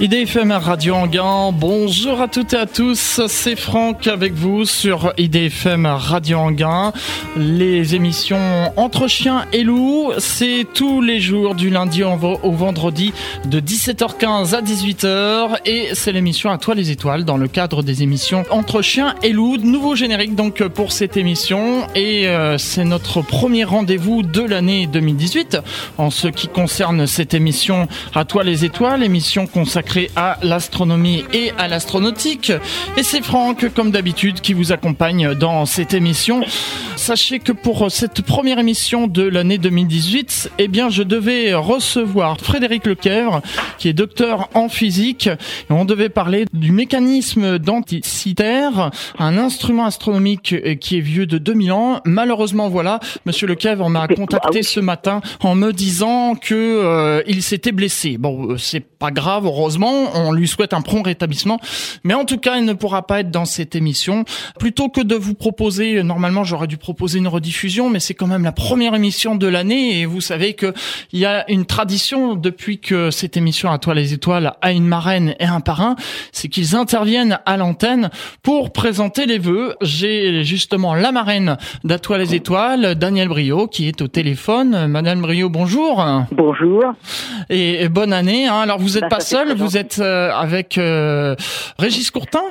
IDFM 0.00 0.50
Radio 0.50 0.96
Anguin, 0.96 1.52
bonjour 1.52 2.20
à 2.20 2.26
toutes 2.26 2.52
et 2.52 2.56
à 2.56 2.66
tous, 2.66 3.20
c'est 3.28 3.54
Franck 3.54 4.08
avec 4.08 4.32
vous 4.32 4.64
sur 4.64 5.12
IDFM 5.16 5.86
Radio 5.86 6.38
Anguin. 6.38 6.92
Les 7.36 7.94
émissions 7.94 8.72
Entre 8.76 9.06
chiens 9.06 9.44
et 9.52 9.62
loups, 9.62 10.10
c'est 10.18 10.66
tous 10.74 11.00
les 11.00 11.20
jours 11.20 11.54
du 11.54 11.70
lundi 11.70 12.02
au 12.02 12.50
vendredi 12.50 13.12
de 13.44 13.60
17h15 13.60 14.56
à 14.56 14.62
18h 14.62 15.58
et 15.64 15.90
c'est 15.92 16.10
l'émission 16.10 16.50
À 16.50 16.58
toi 16.58 16.74
les 16.74 16.90
étoiles 16.90 17.24
dans 17.24 17.36
le 17.36 17.46
cadre 17.46 17.84
des 17.84 18.02
émissions 18.02 18.42
Entre 18.50 18.82
chiens 18.82 19.14
et 19.22 19.30
loups. 19.30 19.58
Nouveau 19.58 19.94
générique 19.94 20.34
donc 20.34 20.60
pour 20.66 20.90
cette 20.90 21.16
émission. 21.16 21.86
Et 21.94 22.26
euh, 22.26 22.58
c'est 22.58 22.84
notre 22.84 23.22
premier 23.22 23.62
rendez-vous 23.62 24.24
de 24.24 24.42
l'année 24.42 24.88
2018 24.88 25.58
en 25.98 26.10
ce 26.10 26.26
qui 26.26 26.48
concerne 26.48 27.06
cette 27.06 27.32
émission 27.32 27.86
À 28.12 28.24
toi 28.24 28.42
les 28.42 28.64
étoiles, 28.64 29.04
émission 29.04 29.46
consacrée 29.46 29.84
à 30.16 30.38
l'astronomie 30.42 31.24
et 31.32 31.52
à 31.58 31.68
l'astronautique. 31.68 32.52
Et 32.96 33.02
c'est 33.02 33.22
Franck, 33.22 33.72
comme 33.74 33.90
d'habitude, 33.90 34.40
qui 34.40 34.52
vous 34.52 34.72
accompagne 34.72 35.34
dans 35.34 35.66
cette 35.66 35.94
émission. 35.94 36.42
Sachez 36.96 37.38
que 37.38 37.52
pour 37.52 37.90
cette 37.90 38.22
première 38.22 38.58
émission 38.58 39.06
de 39.06 39.22
l'année 39.22 39.58
2018, 39.58 40.52
eh 40.58 40.68
bien, 40.68 40.88
je 40.88 41.02
devais 41.02 41.54
recevoir 41.54 42.40
Frédéric 42.40 42.86
Lequèvre, 42.86 43.42
qui 43.78 43.88
est 43.88 43.92
docteur 43.92 44.48
en 44.54 44.68
physique. 44.68 45.26
Et 45.26 45.72
on 45.72 45.84
devait 45.84 46.08
parler 46.08 46.46
du 46.52 46.72
mécanisme 46.72 47.58
denticitaire, 47.58 48.90
un 49.18 49.38
instrument 49.38 49.86
astronomique 49.86 50.78
qui 50.78 50.98
est 50.98 51.00
vieux 51.00 51.26
de 51.26 51.38
2000 51.38 51.72
ans. 51.72 52.00
Malheureusement, 52.04 52.68
voilà, 52.68 53.00
Monsieur 53.26 53.46
Lequèvre 53.46 53.88
m'a 53.90 54.08
contacté 54.08 54.62
ce 54.62 54.80
matin 54.80 55.20
en 55.40 55.54
me 55.54 55.72
disant 55.72 56.34
que 56.34 56.54
euh, 56.54 57.22
il 57.26 57.42
s'était 57.42 57.72
blessé. 57.72 58.16
Bon, 58.18 58.52
euh, 58.52 58.58
c'est 58.58 58.80
pas 58.80 59.10
grave, 59.10 59.46
heureusement 59.46 59.73
on 59.82 60.32
lui 60.32 60.48
souhaite 60.48 60.74
un 60.74 60.80
prompt 60.80 61.02
rétablissement. 61.02 61.60
Mais 62.04 62.14
en 62.14 62.24
tout 62.24 62.38
cas, 62.38 62.56
il 62.56 62.64
ne 62.64 62.72
pourra 62.72 63.06
pas 63.06 63.20
être 63.20 63.30
dans 63.30 63.44
cette 63.44 63.74
émission. 63.74 64.24
Plutôt 64.58 64.88
que 64.88 65.00
de 65.00 65.14
vous 65.14 65.34
proposer, 65.34 66.02
normalement, 66.02 66.44
j'aurais 66.44 66.66
dû 66.66 66.76
proposer 66.76 67.18
une 67.18 67.28
rediffusion, 67.28 67.90
mais 67.90 68.00
c'est 68.00 68.14
quand 68.14 68.26
même 68.26 68.44
la 68.44 68.52
première 68.52 68.94
émission 68.94 69.36
de 69.36 69.46
l'année 69.46 70.00
et 70.00 70.06
vous 70.06 70.20
savez 70.20 70.54
que 70.54 70.72
il 71.12 71.18
y 71.18 71.26
a 71.26 71.48
une 71.50 71.64
tradition 71.64 72.34
depuis 72.34 72.78
que 72.78 73.10
cette 73.10 73.36
émission 73.36 73.70
à 73.70 73.78
toi 73.78 73.94
les 73.94 74.12
étoiles 74.12 74.54
a 74.60 74.72
une 74.72 74.86
marraine 74.86 75.34
et 75.38 75.44
un 75.44 75.60
parrain, 75.60 75.96
c'est 76.32 76.48
qu'ils 76.48 76.76
interviennent 76.76 77.38
à 77.46 77.56
l'antenne 77.56 78.10
pour 78.42 78.72
présenter 78.72 79.26
les 79.26 79.38
vœux. 79.38 79.74
J'ai 79.80 80.44
justement 80.44 80.94
la 80.94 81.12
marraine 81.12 81.56
d'À 81.84 81.98
toi 81.98 82.18
les 82.18 82.34
étoiles, 82.34 82.94
Daniel 82.94 83.28
Brio, 83.28 83.66
qui 83.66 83.88
est 83.88 84.02
au 84.02 84.08
téléphone. 84.08 84.86
Madame 84.86 85.22
Brio, 85.22 85.48
bonjour. 85.48 86.04
Bonjour. 86.32 86.82
Et, 87.50 87.88
bonne 87.88 88.12
année. 88.12 88.46
Hein. 88.46 88.58
Alors 88.58 88.78
vous 88.78 88.90
n'êtes 88.90 89.02
bah, 89.02 89.08
pas 89.08 89.20
seule, 89.20 89.54
vous 89.54 89.63
êtes 89.76 89.98
euh, 89.98 90.32
avec 90.32 90.78
euh, 90.78 91.34
Régis 91.78 92.10
Courtin? 92.10 92.42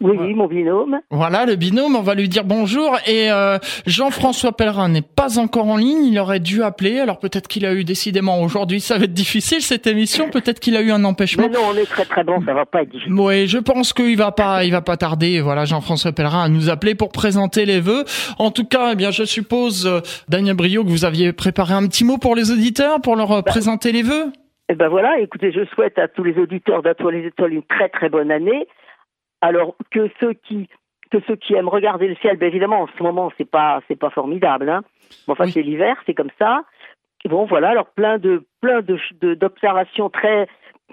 Oui, 0.00 0.34
mon 0.34 0.48
binôme. 0.48 0.98
Voilà, 1.10 1.46
le 1.46 1.54
binôme, 1.54 1.94
on 1.94 2.02
va 2.02 2.14
lui 2.14 2.28
dire 2.28 2.44
bonjour. 2.44 2.98
Et 3.06 3.30
euh, 3.30 3.58
Jean-François 3.86 4.56
Pellerin 4.56 4.88
n'est 4.88 5.00
pas 5.00 5.38
encore 5.38 5.68
en 5.68 5.76
ligne, 5.76 6.06
il 6.06 6.18
aurait 6.18 6.40
dû 6.40 6.64
appeler. 6.64 6.98
Alors 6.98 7.20
peut-être 7.20 7.46
qu'il 7.46 7.64
a 7.64 7.72
eu 7.72 7.84
décidément 7.84 8.42
aujourd'hui, 8.42 8.80
ça 8.80 8.98
va 8.98 9.04
être 9.04 9.12
difficile 9.12 9.62
cette 9.62 9.86
émission. 9.86 10.28
Peut-être 10.28 10.58
qu'il 10.58 10.76
a 10.76 10.80
eu 10.80 10.90
un 10.90 11.04
empêchement. 11.04 11.44
Mais 11.48 11.54
non, 11.54 11.60
on 11.72 11.76
est 11.76 11.86
très 11.86 12.04
très 12.04 12.24
bon, 12.24 12.42
ça 12.44 12.52
va 12.52 12.66
pas 12.66 12.82
être 12.82 12.90
difficile. 12.90 13.12
Oui, 13.12 13.46
je 13.46 13.58
pense 13.58 13.92
qu'il 13.92 14.16
va 14.16 14.32
pas, 14.32 14.64
il 14.64 14.72
va 14.72 14.82
pas 14.82 14.96
tarder. 14.96 15.40
Voilà, 15.40 15.66
Jean-François 15.66 16.10
Pellerin 16.10 16.42
à 16.42 16.48
nous 16.48 16.68
appeler 16.68 16.96
pour 16.96 17.10
présenter 17.10 17.64
les 17.64 17.78
vœux. 17.78 18.04
En 18.38 18.50
tout 18.50 18.64
cas, 18.64 18.90
eh 18.92 18.96
bien, 18.96 19.12
je 19.12 19.22
suppose, 19.22 19.88
Daniel 20.28 20.56
Brio, 20.56 20.82
que 20.82 20.88
vous 20.88 21.04
aviez 21.04 21.32
préparé 21.32 21.74
un 21.74 21.86
petit 21.86 22.04
mot 22.04 22.18
pour 22.18 22.34
les 22.34 22.50
auditeurs, 22.50 23.00
pour 23.00 23.14
leur 23.14 23.28
bah, 23.28 23.42
présenter 23.42 23.92
les 23.92 24.02
vœux? 24.02 24.32
Eh 24.68 24.74
ben 24.74 24.88
voilà, 24.88 25.18
écoutez, 25.18 25.52
je 25.52 25.64
souhaite 25.66 25.98
à 25.98 26.08
tous 26.08 26.22
les 26.22 26.38
auditeurs 26.38 26.82
d'Atoile 26.82 27.14
les 27.14 27.26
étoiles 27.26 27.54
une 27.54 27.62
très 27.64 27.88
très 27.88 28.08
bonne 28.08 28.30
année. 28.30 28.66
Alors 29.40 29.74
que 29.90 30.08
ceux 30.20 30.34
qui 30.34 30.68
que 31.10 31.18
ceux 31.26 31.36
qui 31.36 31.54
aiment 31.54 31.68
regarder 31.68 32.08
le 32.08 32.14
ciel, 32.16 32.36
ben 32.38 32.46
évidemment 32.46 32.82
en 32.82 32.86
ce 32.86 33.02
moment 33.02 33.32
c'est 33.36 33.50
pas 33.50 33.80
c'est 33.88 33.98
pas 33.98 34.10
formidable, 34.10 34.70
hein. 34.70 34.82
Bon, 35.26 35.32
enfin 35.34 35.46
c'est 35.46 35.62
l'hiver, 35.62 36.00
c'est 36.06 36.14
comme 36.14 36.30
ça. 36.38 36.64
Bon 37.24 37.44
voilà, 37.44 37.70
alors 37.70 37.86
plein 37.86 38.18
de 38.18 38.44
plein 38.60 38.80
de 38.80 38.96
d'observations 39.34 40.10
très 40.10 40.46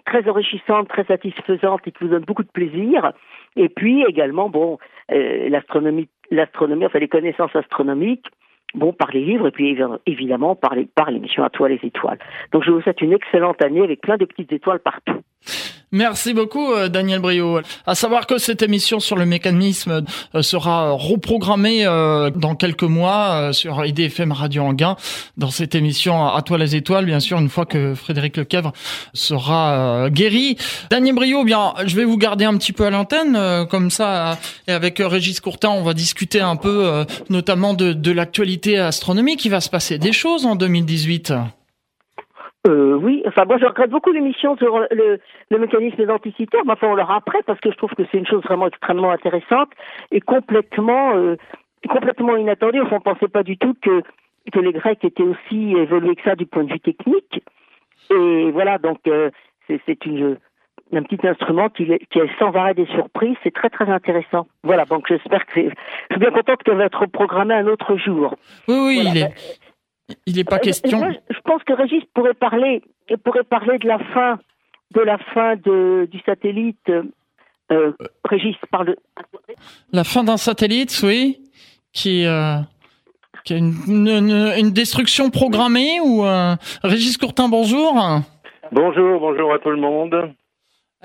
très 0.06 0.28
enrichissantes, 0.28 0.88
très 0.88 1.06
satisfaisantes 1.06 1.88
et 1.88 1.91
qui 1.91 2.03
vous 2.03 2.09
donnent 2.09 2.25
beaucoup 2.25 2.44
de 2.44 2.52
plaisir. 2.52 3.13
Et 3.56 3.69
puis 3.69 4.03
également 4.03 4.50
bon 4.50 4.78
euh, 5.12 5.47
l'astronomie 5.50 6.09
l'astronomie, 6.31 6.85
enfin 6.85 7.00
les 7.00 7.08
connaissances 7.08 7.56
astronomiques 7.56 8.28
bon, 8.74 8.94
par 8.94 9.12
les 9.12 9.24
livres 9.24 9.47
et 9.47 9.52
puis 9.52 9.78
évidemment 10.06 10.56
par, 10.56 10.75
les, 10.75 10.85
par 10.85 11.12
l'émission 11.12 11.44
À 11.44 11.50
toi 11.50 11.69
les 11.69 11.80
étoiles. 11.84 12.19
Donc 12.52 12.63
je 12.63 12.72
vous 12.72 12.81
souhaite 12.81 13.02
une 13.02 13.13
excellente 13.13 13.62
année 13.62 13.84
avec 13.84 14.02
plein 14.02 14.18
de 14.18 14.25
petites 14.25 14.52
étoiles 14.52 14.80
partout. 14.80 15.22
Merci 15.91 16.35
beaucoup 16.35 16.72
euh, 16.72 16.88
Daniel 16.88 17.19
Brio. 17.19 17.61
À 17.88 17.95
savoir 17.95 18.27
que 18.27 18.38
cette 18.38 18.61
émission 18.61 19.00
sur 19.00 19.16
le 19.16 19.25
mécanisme 19.25 20.03
euh, 20.35 20.41
sera 20.44 20.91
reprogrammée 20.91 21.83
euh, 21.83 22.29
dans 22.29 22.53
quelques 22.53 22.83
mois 22.83 23.51
sur 23.53 23.83
IDFM 23.83 24.31
Radio 24.31 24.63
Anguin 24.63 24.97
dans 25.38 25.49
cette 25.49 25.73
émission 25.73 26.28
à 26.28 26.41
toi 26.44 26.59
les 26.59 26.75
étoiles 26.75 27.05
bien 27.05 27.19
sûr 27.19 27.39
une 27.39 27.49
fois 27.49 27.66
que 27.66 27.95
Frédéric 27.95 28.38
Lequèvre 28.38 28.72
sera 29.13 30.09
guéri. 30.09 30.57
Daniel 30.91 31.16
Brio, 31.16 31.44
bien 31.44 31.73
je 31.85 31.95
vais 31.95 32.05
vous 32.05 32.17
garder 32.17 32.45
un 32.45 32.55
petit 32.57 32.73
peu 32.73 32.85
à 32.85 32.89
l'antenne 32.89 33.66
comme 33.69 33.89
ça 33.89 34.38
et 34.67 34.72
avec 34.72 34.99
Régis 34.99 35.39
Courtin 35.39 35.69
on 35.69 35.83
va 35.83 35.94
discuter 35.94 36.39
un 36.39 36.55
peu 36.55 37.05
notamment 37.29 37.73
de, 37.73 37.94
de 37.94 38.11
l'actualité 38.11 38.78
astronomique. 38.78 39.44
Il 39.45 39.49
va 39.49 39.61
se 39.61 39.69
passer 39.69 39.97
des 39.97 40.13
choses 40.13 40.45
en 40.45 40.55
2018. 40.55 41.33
Euh, 42.68 42.96
oui, 42.96 43.24
enfin 43.25 43.46
moi 43.46 43.58
je 43.58 43.66
regrette 43.66 43.90
beaucoup 43.90 44.12
l'émission 44.12 44.58
sur 44.58 44.80
le, 44.92 45.20
le 45.50 45.58
mécanisme 45.59 46.06
denticitaire, 46.06 46.66
mais 46.66 46.74
enfin 46.74 46.88
on 46.88 46.96
l'aura 46.96 47.16
après 47.16 47.42
parce 47.46 47.59
que 47.62 47.72
je 47.72 47.78
trouve 47.78 47.94
que 47.96 48.03
c'est 48.12 48.18
une 48.18 48.28
chose 48.28 48.44
vraiment 48.44 48.68
extrêmement 48.68 49.12
intéressante 49.12 49.70
et 50.12 50.20
complètement 50.20 51.16
euh, 51.16 51.38
complètement 51.88 52.36
inattendue. 52.36 52.81
Enfin, 52.81 52.97
on 52.97 53.14
pensait 53.14 53.30
pas 53.30 53.44
du 53.44 53.58
tout 53.58 53.75
que 53.81 54.03
que 54.52 54.59
les 54.59 54.74
Grecs 54.74 55.03
étaient 55.06 55.24
aussi 55.24 55.74
évolués 55.78 56.16
que 56.16 56.24
ça 56.24 56.36
du 56.36 56.46
point 56.46 56.66
de 56.66 56.74
vue 56.74 56.81
technique. 56.81 57.42
Et 58.12 58.52
voilà, 58.52 58.78
donc 58.78 59.00
euh, 59.08 59.30
c'est 59.68 60.06
une 60.06 60.38
un 60.91 61.03
petit 61.03 61.26
instrument 61.26 61.70
qui, 61.70 61.86
qui 61.86 62.20
est 62.20 62.40
sans 62.40 62.52
arrêt 62.53 62.74
des 62.74 62.88
surprises, 62.88 63.38
c'est 63.44 63.53
très 63.53 63.70
très 63.70 63.88
intéressant. 63.90 64.47
Voilà, 64.64 64.86
donc 64.86 65.06
j'espère 65.08 65.46
que 65.46 65.62
je 65.62 65.70
suis 66.12 66.20
bien 66.20 66.31
contente 66.31 66.64
qu'elle 66.64 66.78
va 66.78 66.86
être 66.86 67.06
programmée 67.06 67.53
un 67.53 67.68
autre 67.68 67.96
jour. 67.96 68.36
Oui, 68.68 68.76
oui, 68.88 69.03
il 69.06 69.18
est. 69.18 69.34
Il 70.25 70.36
n'est 70.36 70.44
pas 70.44 70.58
euh, 70.58 70.59
question. 70.59 71.00
je 71.30 71.40
pense 71.44 71.64
que 71.64 71.74
Régis 71.74 72.03
pourrait 72.14 72.34
parler, 72.34 72.81
pourrait 73.24 73.44
parler 73.44 73.78
de 73.78 73.88
la 73.88 74.00
fin, 74.00 74.40
de 74.94 75.02
la 75.02 75.18
fin 75.18 75.56
de, 75.56 76.08
du 76.12 76.20
satellite. 76.22 76.92
Euh, 77.72 77.92
Régis 78.24 78.56
parle. 78.72 78.96
La 79.92 80.03
fin 80.03 80.24
d'un 80.24 80.38
satellite, 80.38 81.00
oui, 81.03 81.42
qui, 81.94 82.25
euh, 82.25 82.58
qui 83.44 83.53
a 83.53 83.58
une, 83.58 83.75
une, 83.88 84.72
destruction 84.72 85.30
programmée 85.30 86.00
ou 86.02 86.24
Régis 86.84 87.18
Courtin, 87.18 87.50
bonjour. 87.50 87.94
Bonjour, 88.72 89.20
bonjour 89.20 89.53
à 89.53 89.59
tout 89.59 89.70
le 89.70 89.78
monde. 89.78 90.34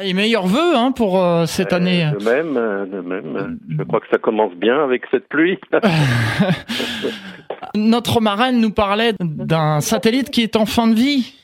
Et 0.01 0.13
meilleurs 0.13 0.47
vœux 0.47 0.75
hein, 0.75 0.91
pour 0.91 1.23
cette 1.47 1.73
année. 1.73 2.05
De 2.19 2.25
même, 2.25 2.55
de 2.91 3.01
même. 3.01 3.59
Je 3.79 3.83
crois 3.85 4.01
que 4.01 4.09
ça 4.11 4.19
commence 4.19 4.53
bien 4.55 4.83
avec 4.83 5.05
cette 5.11 5.29
pluie. 5.29 5.59
Notre 7.77 8.21
marraine 8.21 8.61
nous 8.61 8.73
parlait 8.73 9.13
d'un 9.21 9.81
satellite 9.81 10.31
qui 10.31 10.43
est 10.43 10.57
en 10.57 10.67
fin 10.67 10.89
de 10.89 10.95
vie. 10.95 11.35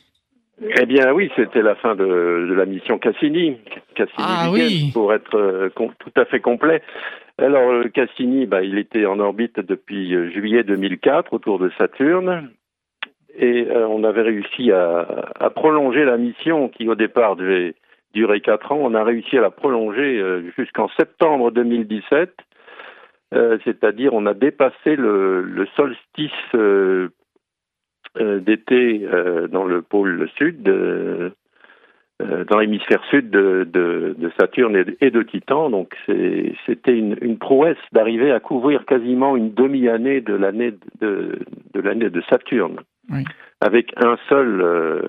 Eh 0.62 0.86
bien 0.86 1.12
oui, 1.12 1.30
c'était 1.36 1.62
la 1.62 1.74
fin 1.74 1.94
de, 1.94 2.04
la 2.04 2.66
mission 2.66 2.98
Cassini. 2.98 3.56
Cassini 3.94 4.18
ah, 4.18 4.50
oui. 4.52 4.90
pour 4.92 5.14
être 5.14 5.36
euh, 5.36 5.70
tout 5.74 6.12
à 6.16 6.24
fait 6.26 6.40
complet. 6.40 6.82
Alors 7.38 7.84
Cassini, 7.94 8.46
bah, 8.46 8.62
il 8.62 8.78
était 8.78 9.06
en 9.06 9.18
orbite 9.20 9.58
depuis 9.58 10.14
euh, 10.14 10.30
juillet 10.30 10.62
2004 10.62 11.32
autour 11.32 11.58
de 11.58 11.70
Saturne. 11.78 12.50
Et 13.38 13.68
euh, 13.70 13.86
on 13.88 14.04
avait 14.04 14.22
réussi 14.22 14.70
à, 14.70 15.06
à, 15.38 15.50
prolonger 15.50 16.04
la 16.04 16.18
mission 16.18 16.68
qui 16.68 16.88
au 16.88 16.94
départ 16.94 17.36
devait 17.36 17.74
durer 18.14 18.40
quatre 18.40 18.72
ans. 18.72 18.78
On 18.80 18.94
a 18.94 19.04
réussi 19.04 19.38
à 19.38 19.40
la 19.40 19.50
prolonger 19.50 20.42
jusqu'en 20.56 20.88
septembre 20.96 21.50
2017 21.50 22.32
euh, 23.32 23.58
c'est-à-dire 23.64 24.12
on 24.12 24.26
a 24.26 24.34
dépassé 24.34 24.96
le, 24.96 25.66
solstice 25.76 26.30
euh, 26.54 27.10
euh, 28.18 28.40
d'été 28.40 29.06
dans 29.50 29.64
le 29.64 29.82
pôle 29.82 30.28
sud, 30.36 30.62
dans 30.62 32.58
l'hémisphère 32.58 33.02
sud 33.04 33.30
de, 33.30 34.16
Saturne 34.38 34.84
et 35.00 35.10
de, 35.10 35.22
Titan. 35.22 35.70
Donc 35.70 35.94
c'était 36.66 36.96
une, 36.96 37.38
prouesse 37.38 37.78
d'arriver 37.92 38.32
à 38.32 38.40
couvrir 38.40 38.84
quasiment 38.84 39.36
une 39.36 39.54
demi-année 39.54 40.20
de 40.20 40.34
l'année 40.34 40.74
de, 41.00 41.38
l'année 41.74 42.10
de 42.10 42.22
Saturne, 42.28 42.80
avec 43.60 43.92
un 43.96 44.18
seul, 44.28 45.04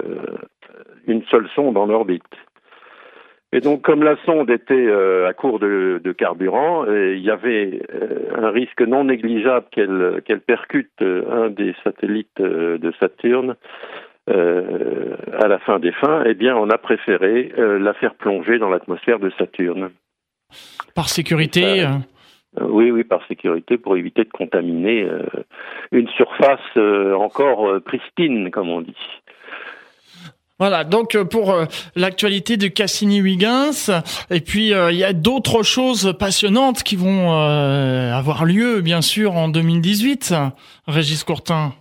une 1.07 1.23
seule 1.23 1.49
sonde 1.55 1.77
en 1.77 1.89
orbite. 1.89 2.23
Et 3.53 3.59
donc, 3.59 3.81
comme 3.81 4.03
la 4.03 4.15
sonde 4.25 4.49
était 4.49 4.73
euh, 4.73 5.27
à 5.27 5.33
court 5.33 5.59
de, 5.59 5.99
de 6.01 6.11
carburant, 6.13 6.85
il 6.85 7.19
y 7.19 7.29
avait 7.29 7.81
euh, 7.93 8.29
un 8.37 8.49
risque 8.49 8.81
non 8.81 9.03
négligeable 9.03 9.65
qu'elle 9.71 10.21
qu'elle 10.25 10.39
percute 10.39 10.89
euh, 11.01 11.23
un 11.29 11.49
des 11.49 11.75
satellites 11.83 12.41
de 12.41 12.93
Saturne 12.99 13.55
à 14.27 15.47
la 15.47 15.59
fin 15.59 15.79
des 15.79 15.91
fins, 15.91 16.23
eh 16.25 16.35
bien, 16.35 16.55
on 16.55 16.69
a 16.69 16.77
préféré 16.77 17.51
la 17.57 17.93
faire 17.95 18.13
plonger 18.13 18.59
dans 18.59 18.69
l'atmosphère 18.69 19.19
de 19.19 19.29
Saturne. 19.37 19.89
Par 20.95 21.09
sécurité 21.09 21.85
oui, 22.61 22.91
oui, 22.91 23.03
par 23.03 23.25
sécurité, 23.27 23.77
pour 23.77 23.97
éviter 23.97 24.23
de 24.23 24.29
contaminer 24.29 25.07
une 25.91 26.07
surface 26.09 26.77
encore 26.77 27.81
pristine, 27.81 28.51
comme 28.51 28.69
on 28.69 28.81
dit. 28.81 28.95
Voilà, 30.61 30.83
donc 30.83 31.15
euh, 31.15 31.25
pour 31.25 31.53
euh, 31.53 31.65
l'actualité 31.95 32.55
de 32.55 32.67
Cassini-Huygens, 32.67 33.89
et 34.29 34.41
puis 34.41 34.75
euh, 34.75 34.91
il 34.91 34.97
y 34.99 35.03
a 35.03 35.11
d'autres 35.11 35.63
choses 35.63 36.15
passionnantes 36.19 36.83
qui 36.83 36.95
vont 36.95 37.31
avoir 37.31 38.45
lieu, 38.45 38.81
bien 38.81 39.01
sûr, 39.01 39.33
en 39.33 39.49
2018, 39.49 40.35
Régis 40.87 41.23
Courtin. 41.23 41.73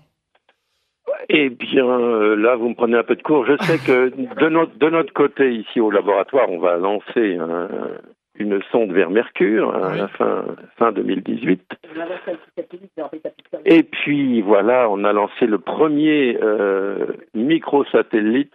Eh 1.28 1.50
bien, 1.50 1.84
là, 2.36 2.56
vous 2.56 2.70
me 2.70 2.74
prenez 2.74 2.96
un 2.96 3.02
peu 3.02 3.16
de 3.16 3.22
cours. 3.22 3.44
Je 3.44 3.62
sais 3.66 3.76
que 3.76 4.14
de 4.40 4.48
notre, 4.48 4.74
de 4.78 4.88
notre 4.88 5.12
côté, 5.12 5.56
ici 5.56 5.78
au 5.78 5.90
laboratoire, 5.90 6.50
on 6.50 6.58
va 6.58 6.78
lancer 6.78 7.36
une 8.40 8.60
sonde 8.72 8.92
vers 8.92 9.10
Mercure 9.10 9.74
à 9.74 9.94
la 9.94 10.08
fin, 10.08 10.44
fin 10.78 10.92
2018. 10.92 11.62
Et 13.66 13.82
puis 13.82 14.40
voilà, 14.40 14.88
on 14.90 15.04
a 15.04 15.12
lancé 15.12 15.46
le 15.46 15.58
premier 15.58 16.38
euh, 16.42 17.06
microsatellite 17.34 18.54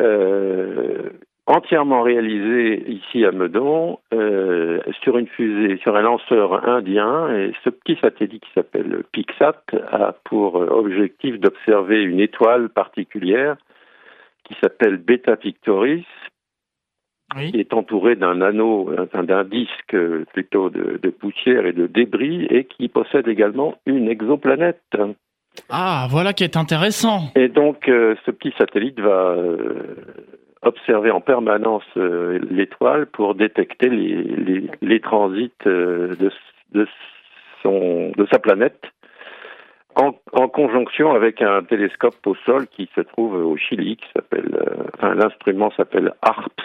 euh, 0.00 1.10
entièrement 1.46 2.02
réalisé 2.02 2.90
ici 2.90 3.24
à 3.24 3.30
Meudon 3.30 4.00
euh, 4.12 4.80
sur 5.02 5.18
une 5.18 5.28
fusée, 5.28 5.76
sur 5.78 5.94
un 5.94 6.02
lanceur 6.02 6.68
indien. 6.68 7.32
Et 7.36 7.52
ce 7.62 7.70
petit 7.70 7.96
satellite 8.00 8.42
qui 8.42 8.52
s'appelle 8.52 9.04
Pixat 9.12 9.62
a 9.92 10.14
pour 10.24 10.56
objectif 10.56 11.38
d'observer 11.38 12.02
une 12.02 12.20
étoile 12.20 12.68
particulière 12.70 13.56
qui 14.44 14.54
s'appelle 14.60 14.96
Beta 14.96 15.36
Pictoris 15.36 16.04
qui 17.36 17.58
est 17.58 17.72
entouré 17.72 18.16
d'un 18.16 18.40
anneau, 18.40 18.90
d'un 19.12 19.44
disque 19.44 19.96
plutôt 20.32 20.70
de, 20.70 21.10
poussière 21.10 21.66
et 21.66 21.72
de 21.72 21.86
débris, 21.86 22.46
et 22.50 22.64
qui 22.64 22.88
possède 22.88 23.28
également 23.28 23.74
une 23.86 24.08
exoplanète. 24.08 24.80
Ah, 25.70 26.06
voilà 26.10 26.32
qui 26.32 26.44
est 26.44 26.56
intéressant. 26.56 27.30
Et 27.36 27.48
donc, 27.48 27.88
euh, 27.88 28.14
ce 28.26 28.30
petit 28.30 28.52
satellite 28.58 28.98
va 29.00 29.30
euh, 29.30 29.96
observer 30.62 31.10
en 31.10 31.20
permanence 31.20 31.84
euh, 31.96 32.38
l'étoile 32.50 33.06
pour 33.06 33.34
détecter 33.34 33.88
les, 33.88 34.68
les, 34.80 35.00
transits 35.00 35.52
de, 35.64 36.16
de, 36.72 36.86
son, 37.62 38.12
de 38.16 38.26
sa 38.32 38.38
planète. 38.38 38.82
En, 39.96 40.12
en, 40.32 40.48
conjonction 40.48 41.12
avec 41.12 41.40
un 41.40 41.62
télescope 41.62 42.16
au 42.26 42.34
sol 42.34 42.66
qui 42.66 42.90
se 42.96 43.00
trouve 43.00 43.34
au 43.34 43.56
Chili, 43.56 43.96
qui 43.96 44.08
s'appelle, 44.12 44.58
enfin 44.94 45.14
l'instrument 45.14 45.70
s'appelle 45.76 46.12
ARPS, 46.20 46.64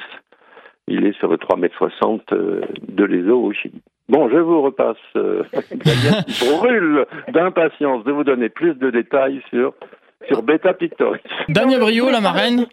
il 0.90 1.06
est 1.06 1.18
sur 1.18 1.30
le 1.30 1.38
3,60 1.38 2.22
m 2.32 2.62
de 2.88 3.04
l'ESO 3.04 3.42
au 3.42 3.54
Chili. 3.54 3.82
Bon, 4.10 4.28
je 4.28 4.38
vous 4.38 4.62
repasse, 4.62 4.98
euh, 5.16 5.44
brûle 6.58 7.06
d'impatience 7.32 8.04
de 8.04 8.12
vous 8.12 8.24
donner 8.24 8.50
plus 8.50 8.74
de 8.74 8.90
détails 8.90 9.42
sur, 9.50 9.74
sur 10.28 10.42
Beta 10.42 10.74
Pictoris. 10.74 11.22
Daniel 11.48 11.80
Brio, 11.80 12.10
la 12.10 12.20
marraine 12.20 12.66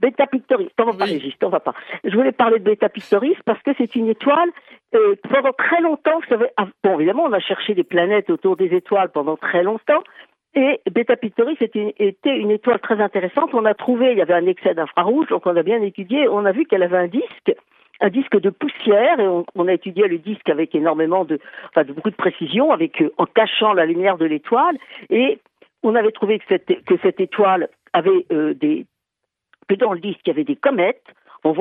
Beta 0.00 0.26
Pictoris, 0.26 0.70
on 0.80 0.84
va 0.86 0.92
pas, 0.94 1.04
on 1.42 1.48
va 1.48 1.60
pas. 1.60 1.74
Je 2.02 2.16
voulais 2.16 2.32
parler 2.32 2.58
de 2.58 2.64
Beta 2.64 2.88
Pictoris 2.88 3.36
parce 3.44 3.62
que 3.62 3.70
c'est 3.78 3.94
une 3.94 4.08
étoile, 4.08 4.48
euh, 4.94 5.14
pendant 5.30 5.52
très 5.52 5.80
longtemps, 5.80 6.18
vous 6.18 6.28
savez, 6.28 6.46
ah, 6.56 6.66
bon, 6.82 6.98
évidemment, 6.98 7.24
on 7.24 7.32
a 7.32 7.38
cherché 7.38 7.74
des 7.74 7.84
planètes 7.84 8.28
autour 8.30 8.56
des 8.56 8.74
étoiles 8.74 9.10
pendant 9.10 9.36
très 9.36 9.62
longtemps, 9.62 10.02
et 10.54 10.80
Beta 10.90 11.16
Pictoris 11.16 11.56
était, 11.60 11.94
une 12.24 12.50
étoile 12.50 12.80
très 12.80 13.00
intéressante. 13.00 13.54
On 13.54 13.64
a 13.64 13.74
trouvé, 13.74 14.12
il 14.12 14.18
y 14.18 14.22
avait 14.22 14.34
un 14.34 14.46
excès 14.46 14.74
d'infrarouge, 14.74 15.28
donc 15.28 15.46
on 15.46 15.56
a 15.56 15.62
bien 15.62 15.80
étudié. 15.80 16.28
On 16.28 16.44
a 16.44 16.52
vu 16.52 16.66
qu'elle 16.66 16.82
avait 16.82 16.98
un 16.98 17.06
disque, 17.06 17.54
un 18.00 18.10
disque 18.10 18.38
de 18.38 18.50
poussière, 18.50 19.18
et 19.18 19.28
on, 19.54 19.68
a 19.68 19.72
étudié 19.72 20.06
le 20.08 20.18
disque 20.18 20.50
avec 20.50 20.74
énormément 20.74 21.24
de, 21.24 21.38
enfin, 21.70 21.84
de 21.84 21.92
beaucoup 21.94 22.10
de 22.10 22.16
précision, 22.16 22.70
avec 22.70 23.00
euh, 23.00 23.10
en 23.16 23.24
cachant 23.24 23.72
la 23.72 23.86
lumière 23.86 24.18
de 24.18 24.26
l'étoile. 24.26 24.76
Et 25.08 25.38
on 25.82 25.94
avait 25.94 26.12
trouvé 26.12 26.38
que 26.38 26.44
cette, 26.48 26.84
que 26.84 26.94
cette 27.02 27.20
étoile 27.20 27.68
avait 27.94 28.26
euh, 28.30 28.52
des, 28.52 28.84
que 29.68 29.74
dans 29.74 29.94
le 29.94 30.00
disque 30.00 30.20
il 30.26 30.28
y 30.28 30.32
avait 30.32 30.44
des 30.44 30.56
comètes. 30.56 31.06
On, 31.44 31.54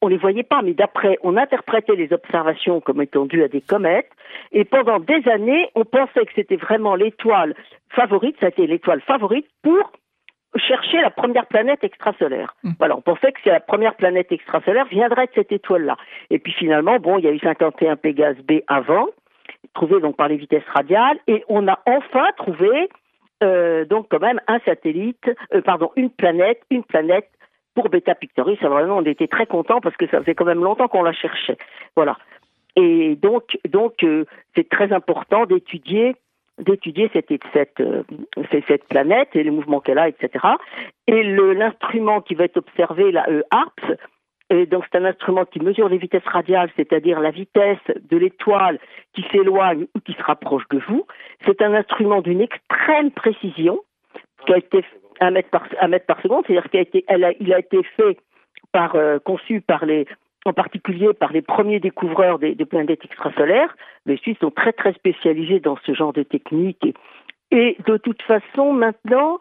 on 0.00 0.08
les 0.08 0.16
voyait 0.16 0.42
pas, 0.44 0.62
mais 0.62 0.74
d'après, 0.74 1.18
on 1.22 1.36
interprétait 1.36 1.96
les 1.96 2.12
observations 2.12 2.80
comme 2.80 3.02
étant 3.02 3.26
dues 3.26 3.42
à 3.42 3.48
des 3.48 3.60
comètes. 3.60 4.10
Et 4.52 4.64
pendant 4.64 5.00
des 5.00 5.26
années, 5.28 5.68
on 5.74 5.84
pensait 5.84 6.24
que 6.24 6.32
c'était 6.34 6.56
vraiment 6.56 6.94
l'étoile 6.94 7.54
favorite, 7.90 8.36
ça 8.40 8.46
a 8.46 8.48
été 8.50 8.66
l'étoile 8.66 9.00
favorite 9.00 9.46
pour 9.62 9.90
chercher 10.56 11.00
la 11.00 11.10
première 11.10 11.46
planète 11.46 11.84
extrasolaire. 11.84 12.54
Mmh. 12.62 12.70
Voilà, 12.78 12.96
on 12.96 13.00
pensait 13.00 13.32
que 13.32 13.48
la 13.48 13.60
première 13.60 13.94
planète 13.94 14.32
extrasolaire 14.32 14.86
viendrait 14.86 15.26
de 15.26 15.32
cette 15.34 15.52
étoile-là. 15.52 15.96
Et 16.30 16.38
puis 16.38 16.52
finalement, 16.52 16.98
bon, 16.98 17.18
il 17.18 17.24
y 17.24 17.28
a 17.28 17.32
eu 17.32 17.38
51 17.38 17.96
Pégase 17.96 18.38
B 18.38 18.60
avant, 18.66 19.06
trouvé 19.74 20.00
donc 20.00 20.16
par 20.16 20.28
les 20.28 20.36
vitesses 20.36 20.68
radiales, 20.72 21.18
et 21.26 21.44
on 21.48 21.68
a 21.68 21.80
enfin 21.86 22.28
trouvé 22.36 22.88
euh, 23.42 23.84
donc 23.84 24.08
quand 24.10 24.20
même 24.20 24.40
un 24.48 24.58
satellite, 24.60 25.30
euh, 25.54 25.60
pardon, 25.60 25.90
une 25.96 26.10
planète, 26.10 26.60
une 26.70 26.82
planète 26.82 27.28
pour 27.78 27.90
Beta 27.90 28.16
Pictoris, 28.16 28.58
vraiment, 28.58 28.96
on 28.96 29.04
était 29.04 29.28
très 29.28 29.46
contents 29.46 29.80
parce 29.80 29.96
que 29.96 30.08
ça 30.08 30.18
faisait 30.18 30.34
quand 30.34 30.44
même 30.44 30.64
longtemps 30.64 30.88
qu'on 30.88 31.04
la 31.04 31.12
cherchait. 31.12 31.56
Voilà. 31.94 32.18
Et 32.74 33.14
donc, 33.14 33.56
donc 33.68 34.02
euh, 34.02 34.24
c'est 34.56 34.68
très 34.68 34.92
important 34.92 35.46
d'étudier 35.46 36.16
d'étudier 36.58 37.08
cette, 37.12 37.28
cette, 37.52 37.80
euh, 37.80 38.02
cette, 38.66 38.88
planète 38.88 39.28
et 39.34 39.44
les 39.44 39.52
mouvements 39.52 39.78
qu'elle 39.78 40.00
a, 40.00 40.08
etc. 40.08 40.44
Et 41.06 41.22
l'instrument 41.22 42.20
qui 42.20 42.34
va 42.34 42.46
être 42.46 42.56
observé, 42.56 43.12
la 43.12 43.28
euh, 43.28 43.42
et 44.50 44.66
donc 44.66 44.84
c'est 44.90 44.98
un 44.98 45.04
instrument 45.04 45.44
qui 45.44 45.60
mesure 45.60 45.88
les 45.88 45.98
vitesses 45.98 46.26
radiales, 46.26 46.70
c'est-à-dire 46.74 47.20
la 47.20 47.30
vitesse 47.30 47.78
de 48.10 48.16
l'étoile 48.16 48.80
qui 49.14 49.24
s'éloigne 49.30 49.86
ou 49.94 50.00
qui 50.00 50.14
se 50.14 50.22
rapproche 50.24 50.66
de 50.70 50.80
vous. 50.88 51.06
C'est 51.46 51.62
un 51.62 51.74
instrument 51.74 52.22
d'une 52.22 52.40
extrême 52.40 53.12
précision 53.12 53.78
qui 54.48 54.54
a 54.54 54.58
été 54.58 54.84
un 55.20 55.30
mètre 55.30 55.50
par, 55.50 55.64
un 55.80 55.88
mètre 55.88 56.06
par 56.06 56.20
seconde, 56.22 56.44
c'est-à-dire 56.46 56.70
qu'il 56.70 56.78
a 56.78 56.82
été, 56.82 57.04
il 57.40 57.52
a 57.52 57.58
été 57.58 57.82
fait 57.96 58.16
par, 58.72 58.94
euh, 58.94 59.18
conçu 59.18 59.60
par 59.60 59.84
les, 59.84 60.06
en 60.46 60.52
particulier 60.52 61.12
par 61.12 61.32
les 61.32 61.42
premiers 61.42 61.80
découvreurs 61.80 62.38
des, 62.38 62.54
planètes 62.64 63.04
extrasolaires. 63.04 63.74
Les 64.06 64.16
Suisses 64.16 64.38
sont 64.38 64.50
très 64.50 64.72
très 64.72 64.94
spécialisés 64.94 65.60
dans 65.60 65.76
ce 65.84 65.92
genre 65.92 66.12
de 66.12 66.22
technique. 66.22 66.86
Et, 67.50 67.76
de 67.86 67.96
toute 67.96 68.22
façon, 68.22 68.72
maintenant, 68.72 69.38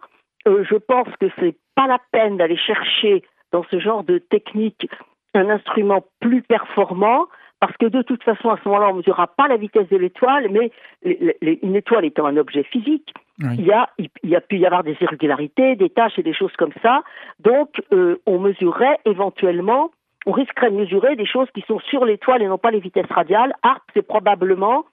euh, 0.47 0.65
je 0.69 0.75
pense 0.75 1.07
que 1.19 1.27
c'est 1.39 1.55
pas 1.75 1.87
la 1.87 1.99
peine 2.11 2.37
d'aller 2.37 2.57
chercher 2.57 3.23
dans 3.51 3.63
ce 3.71 3.79
genre 3.79 4.03
de 4.03 4.17
technique 4.17 4.89
un 5.33 5.49
instrument 5.49 6.03
plus 6.19 6.41
performant 6.41 7.27
parce 7.59 7.75
que 7.77 7.85
de 7.85 8.01
toute 8.01 8.23
façon, 8.23 8.49
à 8.49 8.57
ce 8.57 8.67
moment-là, 8.67 8.89
on 8.89 8.93
ne 8.93 8.97
mesurera 8.97 9.27
pas 9.27 9.47
la 9.47 9.57
vitesse 9.57 9.89
de 9.89 9.97
l'étoile, 9.97 10.47
mais 10.51 10.71
une 11.03 11.75
étoile 11.75 12.05
étant 12.05 12.25
un 12.25 12.37
objet 12.37 12.63
physique, 12.63 13.13
il, 13.39 13.65
y 13.65 13.71
a, 13.71 13.89
il, 13.97 14.09
y 14.23 14.35
a 14.35 14.41
pu 14.41 14.57
y 14.57 14.65
avoir 14.65 14.83
des 14.83 14.97
irrégularités, 14.99 15.75
des 15.75 15.89
tâches 15.89 16.17
et 16.17 16.23
des 16.23 16.33
choses 16.33 16.53
comme 16.57 16.73
ça. 16.81 17.03
Donc, 17.39 17.81
euh, 17.93 18.19
on 18.25 18.39
mesurerait 18.39 18.99
éventuellement, 19.05 19.91
on 20.25 20.31
risquerait 20.31 20.71
de 20.71 20.75
mesurer 20.75 21.15
des 21.15 21.25
choses 21.25 21.47
qui 21.53 21.61
sont 21.67 21.79
sur 21.79 22.03
l'étoile 22.05 22.41
et 22.41 22.47
non 22.47 22.57
pas 22.57 22.71
les 22.71 22.79
vitesses 22.79 23.11
radiales. 23.11 23.53
ARP, 23.61 23.83
c'est 23.93 24.05
probablement 24.05 24.85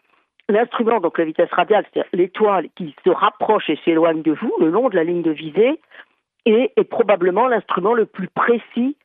l'instrument, 0.48 1.00
donc 1.00 1.18
la 1.18 1.24
vitesse 1.24 1.50
radiale, 1.52 1.86
c'est 1.94 2.04
l'étoile 2.12 2.68
qui 2.76 2.94
se 3.04 3.10
rapproche 3.10 3.70
et 3.70 3.78
s'éloigne 3.84 4.22
de 4.22 4.32
vous 4.32 4.52
le 4.60 4.68
long 4.68 4.90
de 4.90 4.96
la 4.96 5.04
ligne 5.04 5.22
de 5.22 5.30
visée, 5.30 5.80
et 6.44 6.72
est 6.76 6.84
probablement 6.84 7.48
l'instrument 7.48 7.94
le 7.94 8.04
plus 8.04 8.28
précis 8.28 8.96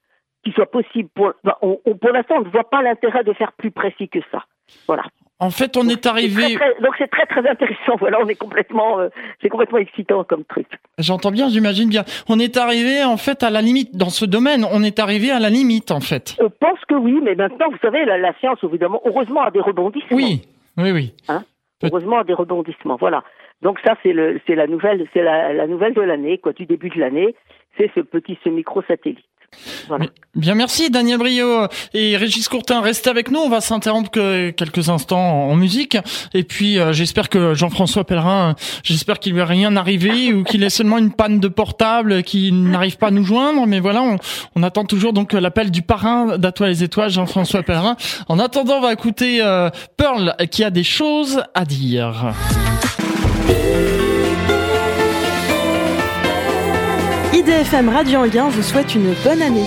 qui 0.43 0.51
soit 0.51 0.69
possible. 0.69 1.10
Pour, 1.15 1.34
pour 1.41 2.12
l'instant, 2.12 2.36
on 2.38 2.41
ne 2.41 2.50
voit 2.50 2.69
pas 2.69 2.81
l'intérêt 2.81 3.24
de 3.24 3.31
faire 3.34 3.53
plus 3.53 3.72
précis 3.72 4.10
que 4.10 4.19
ça. 4.31 4.43
Voilà. 4.88 5.03
En 5.41 5.51
fait, 5.51 5.77
on 5.77 5.88
est 5.88 6.05
arrivé. 6.05 6.58
donc 6.81 6.96
c'est 6.98 7.10
très 7.10 7.25
très 7.25 7.48
intéressant. 7.48 7.96
Voilà, 8.00 8.19
on 8.22 8.27
est 8.27 8.36
complètement, 8.36 9.00
euh, 9.00 9.10
c'est 9.41 9.50
complètement 9.50 9.77
excitant 9.77 10.24
comme 10.24 10.43
truc. 10.46 10.67
J'entends 10.98 11.31
bien, 11.31 11.50
j'imagine 11.50 11.89
bien. 11.89 12.03
On 12.27 12.39
est 12.39 12.58
arrivé 12.58 13.03
en 13.03 13.17
fait 13.17 13.41
à 13.43 13.50
la 13.50 13.62
limite 13.62 13.96
dans 13.96 14.10
ce 14.10 14.25
domaine. 14.25 14.65
On 14.72 14.84
est 14.84 15.00
arrivé 15.00 15.31
à 15.31 15.39
la 15.39 15.50
limite 15.50 15.91
en 15.91 16.01
fait. 16.01 16.36
Je 16.39 16.48
pense 16.48 16.79
que 16.88 16.96
oui, 16.96 17.19
mais 17.24 17.36
maintenant, 17.36 17.67
vous 17.69 17.77
savez, 17.81 18.05
la, 18.05 18.34
science 18.39 18.60
évidemment, 18.63 19.01
heureusement, 19.05 19.41
a 19.41 19.51
des 19.51 19.62
rebondissements. 19.62 20.15
Oui, 20.15 20.41
oui, 20.77 20.91
oui. 20.91 21.13
Hein 21.27 21.43
heureusement, 21.84 22.19
a 22.19 22.24
des 22.24 22.34
rebondissements. 22.34 22.98
Voilà. 23.00 23.24
Donc 23.62 23.79
ça, 23.84 23.96
c'est 24.03 24.13
le, 24.13 24.39
c'est 24.48 24.55
la 24.55 24.67
nouvelle, 24.67 25.05
c'est 25.13 25.24
la, 25.24 25.53
la 25.53 25.67
nouvelle 25.67 25.93
de 25.93 26.01
l'année, 26.01 26.38
quoi, 26.38 26.53
du 26.53 26.65
début 26.65 26.89
de 26.89 27.00
l'année. 27.00 27.36
C'est 27.77 27.91
ce 27.96 28.01
petit, 28.01 28.38
ce 28.43 28.50
micro 28.50 28.81
satellite. 28.84 29.25
Bien, 30.36 30.56
merci 30.56 30.89
Daniel 30.89 31.18
Brio 31.18 31.68
et 31.94 32.15
Régis 32.15 32.48
Courtin. 32.48 32.82
Restez 32.82 33.10
avec 33.10 33.32
nous. 33.32 33.39
On 33.39 33.50
va 33.50 33.62
s'interrompre 33.62 34.10
quelques 34.12 34.89
instants 34.89 35.50
en 35.50 35.56
musique. 35.56 35.98
Et 36.34 36.44
puis, 36.44 36.79
euh, 36.79 36.94
j'espère 36.94 37.29
que 37.29 37.56
Jean-François 37.56 38.03
Pellerin, 38.03 38.56
j'espère 38.84 39.20
qu'il 39.20 39.34
lui 39.34 39.41
a 39.41 39.46
rien 39.46 39.75
arrivé 39.75 40.34
ou 40.34 40.44
qu'il 40.44 40.63
ait 40.63 40.70
seulement 40.70 40.98
une 40.98 41.12
panne 41.12 41.39
de 41.39 41.48
portable 41.48 42.24
qui 42.24 42.51
n'arrive 42.51 42.98
pas 42.98 43.08
à 43.08 43.12
nous 43.12 43.24
joindre. 43.24 43.65
Mais 43.65 43.79
voilà, 43.79 44.18
on, 44.56 44.63
attend 44.63 44.86
toujours 44.86 45.13
donc 45.13 45.34
l'appel 45.34 45.72
du 45.72 45.82
parrain 45.82 46.38
d'Atoile 46.38 46.70
les 46.70 46.84
Étoiles, 46.84 47.10
Jean-François 47.10 47.63
Pellerin. 47.63 47.96
En 48.27 48.38
attendant, 48.39 48.75
on 48.77 48.82
va 48.82 48.94
écouter 48.94 49.39
euh, 49.41 49.70
Pearl 49.98 50.36
qui 50.51 50.63
a 50.63 50.70
des 50.70 50.84
choses 50.84 51.44
à 51.56 51.65
dire. 51.65 52.34
IDFM 57.39 57.88
Radio 57.88 58.19
Anguin 58.19 58.50
vous 58.50 58.62
souhaite 58.62 58.96
une 58.96 59.13
bonne 59.24 59.41
année. 59.41 59.63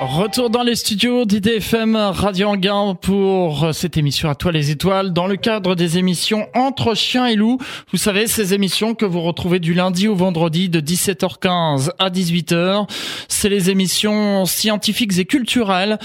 Retour 0.00 0.50
dans 0.50 0.62
les 0.62 0.76
studios 0.76 1.24
d'IDFM 1.24 1.96
Radio 1.96 2.50
Anguin 2.50 2.94
pour 2.94 3.74
cette 3.74 3.96
émission 3.96 4.30
à 4.30 4.36
toi 4.36 4.52
les 4.52 4.70
étoiles 4.70 5.12
dans 5.12 5.26
le 5.26 5.34
cadre 5.34 5.74
des 5.74 5.98
émissions 5.98 6.46
Entre 6.54 6.94
chiens 6.94 7.26
et 7.26 7.34
loups. 7.34 7.58
Vous 7.90 7.98
savez, 7.98 8.28
ces 8.28 8.54
émissions 8.54 8.94
que 8.94 9.04
vous 9.04 9.20
retrouvez 9.20 9.58
du 9.58 9.74
lundi 9.74 10.06
au 10.06 10.14
vendredi 10.14 10.68
de 10.68 10.78
17h15 10.78 11.90
à 11.98 12.08
18h. 12.08 12.86
C'est 13.26 13.48
les 13.48 13.70
émissions 13.70 14.44
scientifiques 14.44 15.18
et 15.18 15.24
culturelles 15.24 15.98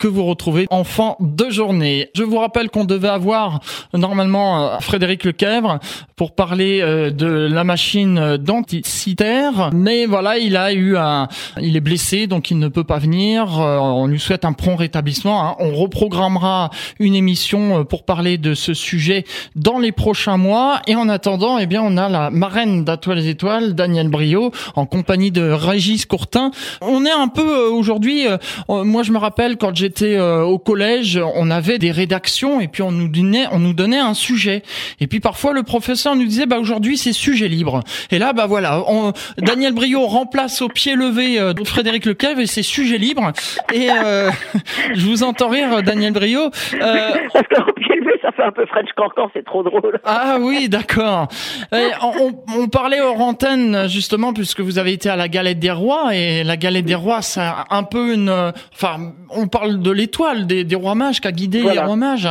que 0.00 0.08
vous 0.08 0.24
retrouvez 0.24 0.66
en 0.70 0.82
fin 0.82 1.14
de 1.20 1.50
journée. 1.50 2.08
Je 2.14 2.22
vous 2.22 2.38
rappelle 2.38 2.70
qu'on 2.70 2.86
devait 2.86 3.08
avoir 3.08 3.60
normalement 3.92 4.64
euh, 4.64 4.78
Frédéric 4.80 5.24
Lequèvre 5.24 5.78
pour 6.16 6.34
parler 6.34 6.80
euh, 6.80 7.10
de 7.10 7.26
la 7.26 7.64
machine 7.64 8.38
denticitaire, 8.38 9.70
mais 9.74 10.06
voilà, 10.06 10.38
il 10.38 10.56
a 10.56 10.72
eu 10.72 10.96
un, 10.96 11.28
il 11.60 11.76
est 11.76 11.80
blessé 11.80 12.26
donc 12.26 12.50
il 12.50 12.58
ne 12.58 12.68
peut 12.68 12.82
pas 12.82 12.98
venir. 12.98 13.60
Euh, 13.60 13.76
on 13.76 14.06
lui 14.06 14.18
souhaite 14.18 14.46
un 14.46 14.54
prompt 14.54 14.76
rétablissement. 14.76 15.44
Hein. 15.44 15.56
On 15.58 15.74
reprogrammera 15.74 16.70
une 16.98 17.14
émission 17.14 17.84
pour 17.84 18.04
parler 18.04 18.38
de 18.38 18.54
ce 18.54 18.72
sujet 18.72 19.24
dans 19.54 19.78
les 19.78 19.92
prochains 19.92 20.38
mois. 20.38 20.80
Et 20.86 20.96
en 20.96 21.10
attendant, 21.10 21.58
eh 21.58 21.66
bien, 21.66 21.82
on 21.82 21.98
a 21.98 22.08
la 22.08 22.30
marraine 22.30 22.84
d'Atoile 22.84 23.18
les 23.18 23.28
Étoiles, 23.28 23.74
Daniel 23.74 24.08
Brio, 24.08 24.50
en 24.76 24.86
compagnie 24.86 25.30
de 25.30 25.50
Régis 25.50 26.06
Courtin. 26.06 26.52
On 26.80 27.04
est 27.04 27.10
un 27.10 27.28
peu 27.28 27.66
aujourd'hui. 27.68 28.26
moi, 28.68 29.02
je 29.02 29.12
me 29.12 29.18
rappelle 29.18 29.58
quand 29.58 29.76
j'ai 29.76 29.89
j'étais 29.90 30.16
euh, 30.16 30.42
au 30.42 30.60
collège, 30.60 31.20
on 31.34 31.50
avait 31.50 31.78
des 31.78 31.90
rédactions 31.90 32.60
et 32.60 32.68
puis 32.68 32.80
on 32.82 32.92
nous 32.92 33.08
donnait, 33.08 33.46
on 33.50 33.58
nous 33.58 33.72
donnait 33.72 33.98
un 33.98 34.14
sujet. 34.14 34.62
Et 35.00 35.08
puis 35.08 35.18
parfois 35.18 35.52
le 35.52 35.64
professeur 35.64 36.14
nous 36.14 36.26
disait, 36.26 36.46
bah 36.46 36.60
aujourd'hui 36.60 36.96
c'est 36.96 37.12
sujet 37.12 37.48
libre. 37.48 37.80
Et 38.12 38.20
là, 38.20 38.32
bah 38.32 38.46
voilà, 38.46 38.84
on, 38.86 39.12
Daniel 39.38 39.72
Brio 39.72 40.06
remplace 40.06 40.62
au 40.62 40.68
pied 40.68 40.94
levé 40.94 41.40
euh, 41.40 41.54
Frédéric 41.64 42.06
Lequel 42.06 42.38
et 42.38 42.46
c'est 42.46 42.62
sujet 42.62 42.98
libre. 42.98 43.32
Et 43.74 43.88
euh, 43.90 44.30
je 44.94 45.04
vous 45.06 45.24
entends 45.24 45.48
rire, 45.48 45.82
Daniel 45.82 46.12
Brio. 46.12 46.50
Pied 46.50 46.78
levé, 46.78 48.12
ça 48.22 48.30
fait 48.30 48.44
un 48.44 48.52
peu 48.52 48.64
French 48.66 48.90
Cancan, 48.96 49.28
c'est 49.34 49.44
trop 49.44 49.64
drôle. 49.64 49.98
Ah 50.04 50.36
oui, 50.38 50.68
d'accord. 50.68 51.26
On, 51.72 52.32
on, 52.56 52.68
parlait 52.68 53.00
hors 53.00 53.20
antenne 53.20 53.88
justement 53.88 54.32
puisque 54.32 54.60
vous 54.60 54.78
avez 54.78 54.92
été 54.92 55.08
à 55.08 55.16
la 55.16 55.26
Galette 55.26 55.58
des 55.58 55.72
Rois 55.72 56.14
et 56.14 56.44
la 56.44 56.56
Galette 56.56 56.84
des 56.84 56.94
Rois, 56.94 57.22
c'est 57.22 57.40
un 57.70 57.82
peu 57.82 58.14
une, 58.14 58.52
enfin, 58.72 59.14
on 59.30 59.48
parle 59.48 59.79
de 59.80 59.90
l'étoile 59.90 60.46
des, 60.46 60.74
rois 60.74 60.94
mages 60.94 61.20
qui 61.20 61.28
a 61.28 61.32
guidé 61.32 61.62
les 61.62 61.78
rois 61.78 61.96
mages. 61.96 62.28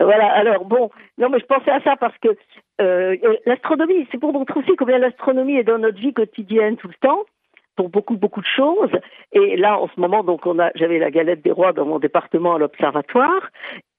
Voilà, 0.00 0.30
alors 0.32 0.64
bon, 0.64 0.90
non 1.18 1.28
mais 1.28 1.40
je 1.40 1.46
pensais 1.46 1.72
à 1.72 1.80
ça 1.80 1.96
parce 1.96 2.16
que 2.18 2.28
euh, 2.80 3.16
l'astronomie, 3.46 4.06
c'est 4.12 4.18
pour 4.18 4.32
montrer 4.32 4.60
aussi 4.60 4.76
combien 4.76 4.98
l'astronomie 4.98 5.56
est 5.56 5.64
dans 5.64 5.78
notre 5.78 5.98
vie 5.98 6.12
quotidienne 6.12 6.76
tout 6.76 6.88
le 6.88 6.94
temps 7.00 7.24
pour 7.74 7.88
beaucoup 7.88 8.16
beaucoup 8.16 8.40
de 8.40 8.46
choses. 8.56 8.90
Et 9.32 9.56
là, 9.56 9.78
en 9.78 9.88
ce 9.88 10.00
moment, 10.00 10.24
donc 10.24 10.46
on 10.46 10.58
a, 10.58 10.70
j'avais 10.74 10.98
la 10.98 11.10
galette 11.10 11.42
des 11.42 11.52
rois 11.52 11.72
dans 11.72 11.86
mon 11.86 11.98
département 11.98 12.56
à 12.56 12.58
l'observatoire. 12.58 13.50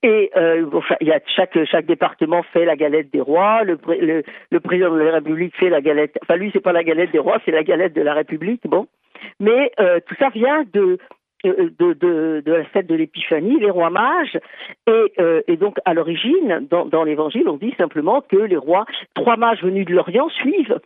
Et 0.03 0.31
euh, 0.35 0.69
il 1.01 1.07
y 1.07 1.11
a 1.11 1.19
chaque 1.35 1.57
chaque 1.65 1.85
département 1.85 2.43
fait 2.43 2.65
la 2.65 2.75
galette 2.75 3.11
des 3.11 3.21
rois. 3.21 3.63
Le, 3.63 3.77
le, 4.51 4.59
président 4.59 4.93
de 4.93 4.99
la 4.99 5.13
République 5.13 5.55
fait 5.57 5.69
la 5.69 5.81
galette. 5.81 6.17
Enfin, 6.21 6.35
lui, 6.35 6.49
c'est 6.53 6.61
pas 6.61 6.73
la 6.73 6.83
galette 6.83 7.11
des 7.11 7.19
rois, 7.19 7.39
c'est 7.45 7.51
la 7.51 7.63
galette 7.63 7.93
de 7.93 8.01
la 8.01 8.13
République. 8.13 8.61
Bon, 8.65 8.87
mais 9.39 9.71
euh, 9.79 9.99
tout 10.05 10.15
ça 10.19 10.29
vient 10.29 10.63
de 10.73 10.97
de, 11.43 11.73
de, 11.79 12.41
de, 12.45 12.51
la 12.51 12.65
fête 12.65 12.87
de 12.87 12.95
l'Épiphanie, 12.95 13.59
les 13.59 13.69
rois 13.69 13.89
mages, 13.89 14.37
et, 14.87 15.13
euh, 15.19 15.41
donc 15.59 15.77
à 15.85 15.93
l'origine, 15.93 16.67
dans, 16.69 17.03
l'Évangile, 17.03 17.47
on 17.47 17.57
dit 17.57 17.73
simplement 17.77 18.21
que 18.21 18.37
les 18.37 18.57
rois, 18.57 18.85
trois 19.13 19.37
mages 19.37 19.63
venus 19.63 19.85
de 19.85 19.93
l'Orient 19.93 20.29
suivent 20.29 20.79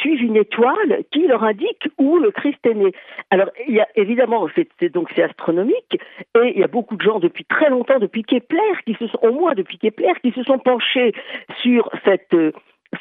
suivent 0.00 0.22
une 0.22 0.36
étoile 0.36 1.04
qui 1.12 1.26
leur 1.26 1.44
indique 1.44 1.88
où 1.98 2.18
le 2.18 2.30
Christ 2.30 2.58
est 2.64 2.74
né. 2.74 2.92
Alors, 3.30 3.48
évidemment, 3.94 4.48
c'est 4.56 4.92
donc 4.92 5.10
c'est 5.14 5.22
astronomique, 5.22 5.98
et 6.34 6.52
il 6.54 6.58
y 6.58 6.64
a 6.64 6.68
beaucoup 6.68 6.96
de 6.96 7.02
gens 7.02 7.20
depuis 7.20 7.44
très 7.44 7.68
longtemps, 7.68 7.98
depuis 7.98 8.24
Kepler, 8.24 8.72
qui 8.86 8.94
se 8.94 9.06
sont, 9.06 9.18
au 9.22 9.32
moins 9.32 9.54
depuis 9.54 9.78
Kepler, 9.78 10.12
qui 10.22 10.32
se 10.32 10.42
sont 10.42 10.58
penchés 10.58 11.12
sur 11.60 11.90
cette 12.04 12.34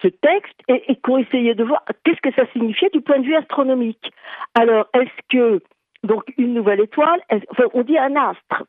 ce 0.02 0.08
texte 0.08 0.60
et 0.68 0.96
qui 0.96 1.10
ont 1.10 1.18
essayé 1.18 1.54
de 1.56 1.64
voir 1.64 1.84
qu'est-ce 2.04 2.22
que 2.22 2.34
ça 2.36 2.50
signifiait 2.52 2.90
du 2.90 3.02
point 3.02 3.20
de 3.20 3.26
vue 3.26 3.36
astronomique. 3.36 4.12
Alors, 4.56 4.88
est-ce 4.94 5.22
que 5.30 5.62
donc 6.04 6.24
une 6.38 6.54
nouvelle 6.54 6.82
étoile, 6.82 7.22
enfin, 7.32 7.66
on 7.74 7.84
dit 7.84 7.98
un 7.98 8.16
astre. 8.16 8.64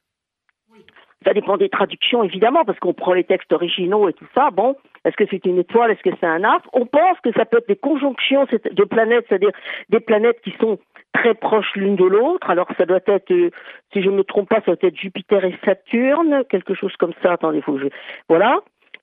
Ça 1.24 1.32
dépend 1.32 1.56
des 1.56 1.70
traductions, 1.70 2.22
évidemment, 2.22 2.64
parce 2.66 2.78
qu'on 2.78 2.92
prend 2.92 3.14
les 3.14 3.24
textes 3.24 3.52
originaux 3.52 4.10
et 4.10 4.12
tout 4.12 4.26
ça. 4.34 4.50
Bon, 4.50 4.76
est-ce 5.06 5.16
que 5.16 5.24
c'est 5.30 5.44
une 5.46 5.58
étoile, 5.58 5.90
est-ce 5.90 6.02
que 6.02 6.14
c'est 6.20 6.26
un 6.26 6.44
astre? 6.44 6.68
On 6.74 6.84
pense 6.84 7.18
que 7.20 7.32
ça 7.32 7.46
peut 7.46 7.58
être 7.58 7.68
des 7.68 7.76
conjonctions 7.76 8.44
de 8.44 8.84
planètes, 8.84 9.24
c'est-à-dire 9.28 9.52
des 9.88 10.00
planètes 10.00 10.40
qui 10.42 10.54
sont 10.60 10.78
très 11.14 11.34
proches 11.34 11.72
l'une 11.76 11.96
de 11.96 12.04
l'autre. 12.04 12.50
Alors 12.50 12.68
ça 12.76 12.84
doit 12.84 13.00
être, 13.06 13.30
euh, 13.30 13.50
si 13.92 14.02
je 14.02 14.10
ne 14.10 14.16
me 14.16 14.24
trompe 14.24 14.50
pas, 14.50 14.60
ça 14.66 14.74
doit 14.74 14.88
être 14.88 14.98
Jupiter 14.98 15.44
et 15.44 15.56
Saturne, 15.64 16.44
quelque 16.50 16.74
chose 16.74 16.94
comme 16.98 17.14
ça. 17.22 17.32
Attendez, 17.32 17.62
faut 17.62 17.74
que 17.74 17.84
je... 17.84 17.88
Voilà. 18.28 18.60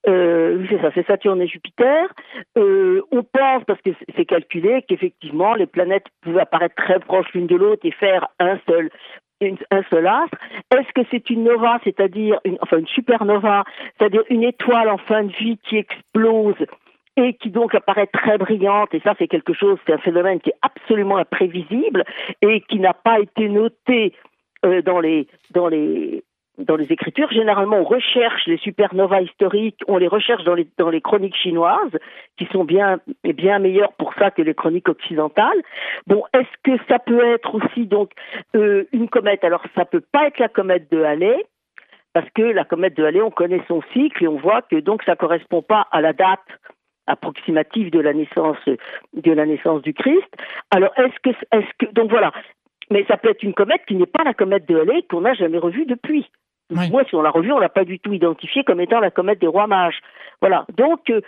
Euh, 0.08 0.66
c'est 0.70 0.82
ça, 0.82 0.92
c'est 0.94 1.06
Saturne 1.06 1.42
et 1.42 1.48
Jupiter. 1.48 2.08
Euh, 2.58 3.02
on 3.12 3.24
pense, 3.24 3.64
parce 3.66 3.82
que 3.82 3.92
c'est 4.16 4.26
calculé, 4.26 4.84
qu'effectivement 4.88 5.54
les 5.56 5.68
planètes 5.68 6.08
pouvaient 6.22 6.42
apparaître 6.42 6.76
très 6.76 7.00
proches 7.00 7.32
l'une 7.34 7.48
de 7.48 7.56
l'autre 7.56 7.86
et 7.86 7.92
faire 7.92 8.28
un 8.40 8.60
seul 8.68 8.90
un 9.72 9.82
seul 9.90 10.06
astre. 10.06 10.38
Est-ce 10.72 10.94
que 10.94 11.02
c'est 11.10 11.30
une 11.32 11.46
nova, 11.46 11.80
c'est-à-dire 11.84 12.40
une, 12.46 12.58
enfin 12.62 12.78
une 12.78 12.88
supernova, 12.88 13.64
c'est-à-dire 13.98 14.22
une 14.30 14.44
étoile 14.44 14.88
en 14.88 15.00
fin 15.00 15.24
de 15.24 15.32
vie 15.34 15.58
qui 15.64 15.78
explose 15.78 16.56
et 17.18 17.34
qui 17.34 17.50
donc 17.50 17.76
apparaît 17.76 18.08
très 18.08 18.38
brillante, 18.38 18.94
et 18.94 19.00
ça 19.02 19.16
c'est 19.20 19.28
quelque 19.28 19.54
chose, 19.54 19.78
c'est 19.86 19.94
un 19.94 19.98
phénomène 19.98 20.40
qui 20.40 20.52
est 20.52 20.60
absolument 20.62 21.18
imprévisible 21.18 22.06
et 22.42 22.62
qui 22.62 22.80
n'a 22.80 22.94
pas 22.94 23.20
été 23.20 23.50
noté 23.50 24.14
euh, 24.64 24.82
dans 24.82 25.00
les 25.00 25.28
dans 25.50 25.68
les 25.68 26.24
dans 26.58 26.76
les 26.76 26.92
écritures, 26.92 27.32
généralement, 27.32 27.78
on 27.78 27.84
recherche 27.84 28.46
les 28.46 28.58
supernovas 28.58 29.22
historiques, 29.22 29.80
on 29.88 29.98
les 29.98 30.08
recherche 30.08 30.44
dans 30.44 30.54
les, 30.54 30.68
dans 30.78 30.90
les 30.90 31.02
chroniques 31.02 31.36
chinoises, 31.36 31.98
qui 32.38 32.46
sont 32.48 32.64
bien, 32.64 33.00
bien 33.24 33.60
meilleures 33.60 33.94
pour 33.94 34.14
ça 34.16 34.32
que 34.32 34.42
les 34.42 34.54
chroniques 34.54 34.90
occidentales. 34.90 35.62
Bon, 36.08 36.24
est-ce 36.34 36.48
que 36.64 36.84
ça 36.88 37.00
peut 37.00 37.24
être 37.34 37.56
aussi 37.56 37.86
donc 37.86 38.12
euh, 38.56 38.84
une 38.92 39.10
comète? 39.10 39.44
Alors, 39.44 39.64
ça 39.76 39.86
peut 39.86 40.04
pas 40.12 40.28
être 40.28 40.40
la 40.40 40.50
comète 40.50 40.92
de 40.92 41.02
Halley, 41.02 41.46
parce 42.14 42.30
que 42.32 42.42
la 42.42 42.66
comète 42.66 42.96
de 42.98 43.06
Halley, 43.06 43.22
on 43.22 43.32
connaît 43.32 43.64
son 43.68 43.82
cycle 43.94 44.24
et 44.24 44.28
on 44.28 44.38
voit 44.38 44.62
que 44.62 44.76
donc 44.76 45.04
ça 45.04 45.16
correspond 45.16 45.62
pas 45.62 45.88
à 45.92 46.02
la 46.02 46.14
date 46.14 46.40
approximative 47.08 47.92
de 47.92 48.00
la 48.00 48.14
naissance 48.14 48.58
de 49.14 49.32
la 49.32 49.46
naissance 49.46 49.82
du 49.82 49.94
Christ. 49.94 50.30
Alors, 50.70 50.92
est-ce 50.98 51.20
que, 51.24 51.30
est-ce 51.52 51.68
que, 51.80 51.92
donc 51.94 52.10
voilà. 52.10 52.32
Mais 52.92 53.06
ça 53.08 53.18
peut 53.18 53.30
être 53.30 53.42
une 53.42 53.54
comète 53.54 53.82
qui 53.88 53.96
n'est 53.96 54.06
pas 54.06 54.24
la 54.24 54.34
comète 54.34 54.68
de 54.68 54.78
Halley 54.78 55.04
qu'on 55.10 55.22
n'a 55.22 55.34
jamais 55.34 55.58
revue 55.58 55.86
depuis. 55.86 56.30
Moi, 56.70 57.04
si 57.10 57.16
on 57.16 57.22
l'a 57.22 57.32
revue, 57.32 57.52
on 57.52 57.60
l'a 57.60 57.70
pas 57.70 57.84
du 57.84 58.00
tout 58.00 58.14
identifiée 58.14 58.64
comme 58.64 58.80
étant 58.80 59.00
la 59.00 59.12
comète 59.12 59.40
des 59.40 59.48
rois 59.48 59.68
mages. 59.68 60.00
Voilà. 60.42 60.66
Donc, 60.78 61.10
euh, 61.10 61.22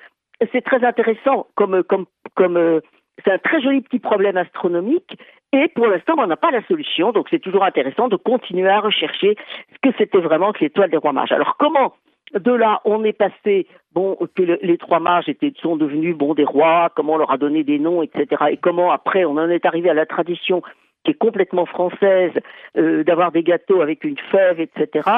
c'est 0.52 0.64
très 0.64 0.84
intéressant 0.86 1.48
comme, 1.56 1.84
comme, 1.84 2.06
comme, 2.36 2.58
euh, 2.58 2.80
c'est 3.24 3.32
un 3.32 3.38
très 3.38 3.62
joli 3.62 3.82
petit 3.82 4.00
problème 4.00 4.38
astronomique. 4.38 5.18
Et 5.52 5.68
pour 5.70 5.88
l'instant, 5.88 6.14
on 6.18 6.28
n'a 6.28 6.38
pas 6.38 6.52
la 6.52 6.66
solution. 6.66 7.12
Donc, 7.12 7.28
c'est 7.30 7.40
toujours 7.40 7.64
intéressant 7.64 8.08
de 8.08 8.16
continuer 8.16 8.70
à 8.70 8.80
rechercher 8.80 9.36
ce 9.74 9.90
que 9.90 9.96
c'était 9.98 10.20
vraiment 10.20 10.52
que 10.52 10.62
l'étoile 10.62 10.90
des 10.90 10.98
rois 10.98 11.14
mages. 11.14 11.32
Alors, 11.32 11.58
comment 11.58 11.94
de 12.34 12.52
là, 12.52 12.82
on 12.86 13.04
est 13.04 13.14
passé, 13.14 13.68
bon, 13.94 14.18
que 14.36 14.42
les 14.42 14.78
trois 14.80 15.00
mages 15.00 15.30
étaient, 15.30 15.54
sont 15.62 15.76
devenus, 15.76 16.16
bon, 16.16 16.34
des 16.34 16.46
rois, 16.46 16.90
comment 16.96 17.14
on 17.14 17.18
leur 17.18 17.32
a 17.32 17.38
donné 17.38 17.64
des 17.64 17.78
noms, 17.78 18.02
etc. 18.02 18.46
Et 18.50 18.58
comment 18.58 18.92
après, 18.92 19.24
on 19.26 19.38
en 19.38 19.50
est 19.50 19.66
arrivé 19.66 19.90
à 19.90 19.94
la 19.94 20.08
tradition 20.08 20.64
qui 21.04 21.12
est 21.12 21.18
complètement 21.18 21.66
française, 21.66 22.32
euh, 22.78 23.04
d'avoir 23.04 23.32
des 23.32 23.44
gâteaux 23.44 23.82
avec 23.82 24.04
une 24.04 24.18
fève, 24.32 24.60
etc. 24.60 25.10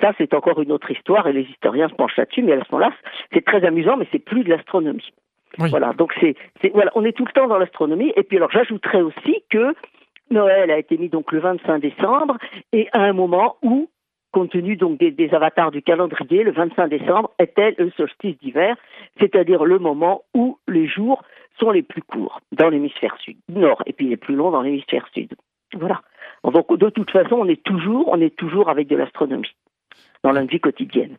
Ça, 0.00 0.12
c'est 0.18 0.34
encore 0.34 0.60
une 0.60 0.72
autre 0.72 0.90
histoire 0.90 1.26
et 1.26 1.32
les 1.32 1.42
historiens 1.42 1.88
se 1.88 1.94
penchent 1.94 2.16
là-dessus. 2.16 2.42
Mais 2.42 2.52
à 2.52 2.64
ce 2.64 2.72
moment-là, 2.72 2.92
c'est 3.32 3.44
très 3.44 3.64
amusant, 3.64 3.96
mais 3.96 4.06
c'est 4.12 4.18
plus 4.18 4.44
de 4.44 4.50
l'astronomie. 4.50 5.12
Voilà. 5.58 5.92
Donc 5.92 6.12
c'est, 6.20 6.34
voilà, 6.72 6.90
on 6.94 7.04
est 7.04 7.12
tout 7.12 7.24
le 7.24 7.32
temps 7.32 7.46
dans 7.46 7.58
l'astronomie. 7.58 8.12
Et 8.16 8.22
puis 8.22 8.38
alors, 8.38 8.50
j'ajouterais 8.50 9.02
aussi 9.02 9.44
que 9.50 9.74
Noël 10.30 10.70
a 10.70 10.78
été 10.78 10.96
mis 10.98 11.08
donc 11.08 11.32
le 11.32 11.40
25 11.40 11.78
décembre 11.78 12.38
et 12.72 12.88
à 12.92 13.02
un 13.02 13.12
moment 13.12 13.56
où 13.62 13.88
compte 14.32 14.50
tenu 14.50 14.74
donc 14.74 14.98
des, 14.98 15.12
des, 15.12 15.32
avatars 15.32 15.70
du 15.70 15.80
calendrier, 15.80 16.42
le 16.42 16.50
25 16.50 16.88
décembre 16.88 17.30
était 17.38 17.76
le 17.78 17.92
solstice 17.92 18.36
d'hiver, 18.38 18.76
c'est-à-dire 19.20 19.64
le 19.64 19.78
moment 19.78 20.24
où 20.34 20.58
les 20.66 20.88
jours 20.88 21.22
sont 21.64 21.70
les 21.70 21.82
plus 21.82 22.02
courts 22.02 22.40
dans 22.52 22.68
l'hémisphère 22.68 23.16
sud, 23.24 23.36
nord, 23.48 23.82
et 23.86 23.92
puis 23.92 24.08
les 24.08 24.16
plus 24.16 24.34
longs 24.34 24.50
dans 24.50 24.62
l'hémisphère 24.62 25.06
sud. 25.14 25.32
Voilà. 25.74 26.02
Donc 26.44 26.78
de 26.78 26.90
toute 26.90 27.10
façon, 27.10 27.36
on 27.36 27.48
est 27.48 27.62
toujours, 27.62 28.08
on 28.08 28.20
est 28.20 28.36
toujours 28.36 28.68
avec 28.68 28.86
de 28.88 28.96
l'astronomie 28.96 29.54
dans 30.22 30.32
la 30.32 30.44
vie 30.44 30.60
quotidienne. 30.60 31.16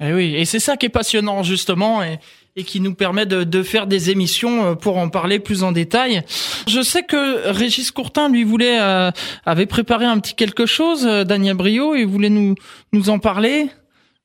Et 0.00 0.10
eh 0.10 0.14
oui, 0.14 0.36
et 0.36 0.44
c'est 0.44 0.60
ça 0.60 0.76
qui 0.76 0.86
est 0.86 0.90
passionnant 0.90 1.42
justement 1.42 2.04
et, 2.04 2.18
et 2.54 2.62
qui 2.62 2.80
nous 2.80 2.94
permet 2.94 3.26
de, 3.26 3.42
de, 3.42 3.62
faire 3.64 3.88
des 3.88 4.10
émissions 4.10 4.64
euh, 4.64 4.74
pour 4.76 4.96
en 4.96 5.08
parler 5.08 5.40
plus 5.40 5.64
en 5.64 5.72
détail. 5.72 6.22
Je 6.68 6.80
sais 6.82 7.02
que 7.02 7.50
Régis 7.50 7.90
Courtin 7.90 8.28
lui 8.28 8.44
voulait 8.44 8.80
euh, 8.80 9.10
avait 9.44 9.66
préparé 9.66 10.04
un 10.04 10.20
petit 10.20 10.36
quelque 10.36 10.66
chose, 10.66 11.04
euh, 11.04 11.24
Daniel 11.24 11.56
Brio, 11.56 11.96
et 11.96 12.04
voulait 12.04 12.30
nous 12.30 12.54
nous 12.92 13.10
en 13.10 13.18
parler. 13.18 13.70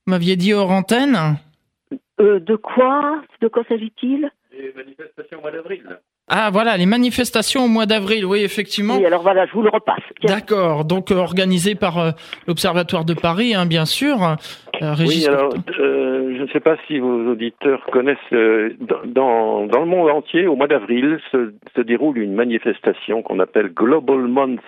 M'aviez 0.06 0.36
dit 0.36 0.54
hors 0.54 0.70
antenne. 0.70 1.38
Euh, 2.20 2.40
de 2.40 2.56
quoi? 2.56 3.22
De 3.42 3.48
quoi 3.48 3.64
s'agit-il? 3.68 4.30
Les 4.64 4.72
manifestations 4.72 5.40
au 5.40 5.42
mois 5.42 5.52
d'avril. 5.52 5.84
Ah 6.30 6.50
voilà, 6.50 6.78
les 6.78 6.86
manifestations 6.86 7.66
au 7.66 7.68
mois 7.68 7.86
d'avril, 7.86 8.26
oui 8.26 8.44
effectivement. 8.44 8.96
Oui, 8.96 9.06
alors 9.06 9.22
voilà, 9.22 9.46
je 9.46 9.52
vous 9.52 9.62
le 9.62 9.70
repasse. 9.70 10.04
D'accord, 10.24 10.86
donc 10.86 11.12
euh, 11.12 11.16
organisé 11.16 11.76
par 11.76 12.00
euh, 12.00 12.12
l'Observatoire 12.48 13.04
de 13.04 13.14
Paris, 13.14 13.56
hein, 13.56 13.66
bien 13.66 13.84
sûr. 13.84 14.24
Euh, 14.82 14.96
oui, 15.00 15.26
alors 15.28 15.54
je 15.68 16.42
ne 16.42 16.48
sais 16.48 16.62
pas 16.62 16.78
si 16.88 17.00
vos 17.00 17.32
auditeurs 17.32 17.86
connaissent, 17.92 18.18
dans, 18.32 19.66
dans 19.68 19.80
le 19.82 19.86
monde 19.86 20.10
entier, 20.10 20.48
au 20.48 20.56
mois 20.56 20.68
d'avril, 20.68 21.20
se, 21.30 21.54
se, 21.76 21.82
déroule 21.82 22.18
une 22.18 22.34
manifestation 22.34 23.22
qu'on 23.22 23.40
appelle 23.40 23.74
Global 23.74 24.20
Month, 24.20 24.62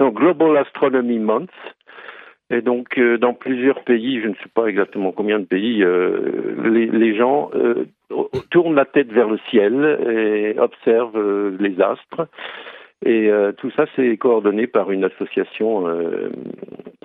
non, 0.00 0.08
Global 0.08 0.56
Astronomy 0.56 1.20
Month, 1.20 1.50
et 2.50 2.62
donc, 2.62 2.98
euh, 2.98 3.16
dans 3.16 3.32
plusieurs 3.32 3.84
pays, 3.84 4.20
je 4.20 4.26
ne 4.26 4.34
sais 4.34 4.50
pas 4.52 4.66
exactement 4.66 5.12
combien 5.12 5.38
de 5.38 5.44
pays, 5.44 5.84
euh, 5.84 6.56
les, 6.64 6.86
les, 6.86 7.16
gens 7.16 7.50
euh, 8.10 8.24
tournent 8.50 8.74
la 8.74 8.84
tête 8.84 9.12
vers 9.12 9.28
le 9.28 9.38
ciel 9.50 9.98
et 10.08 10.58
observent 10.58 11.56
les 11.58 11.80
astres. 11.80 12.28
Et 13.02 13.30
tout 13.56 13.70
ça, 13.70 13.86
c'est 13.96 14.14
coordonné 14.18 14.66
par 14.66 14.90
une 14.90 15.04
association 15.04 15.86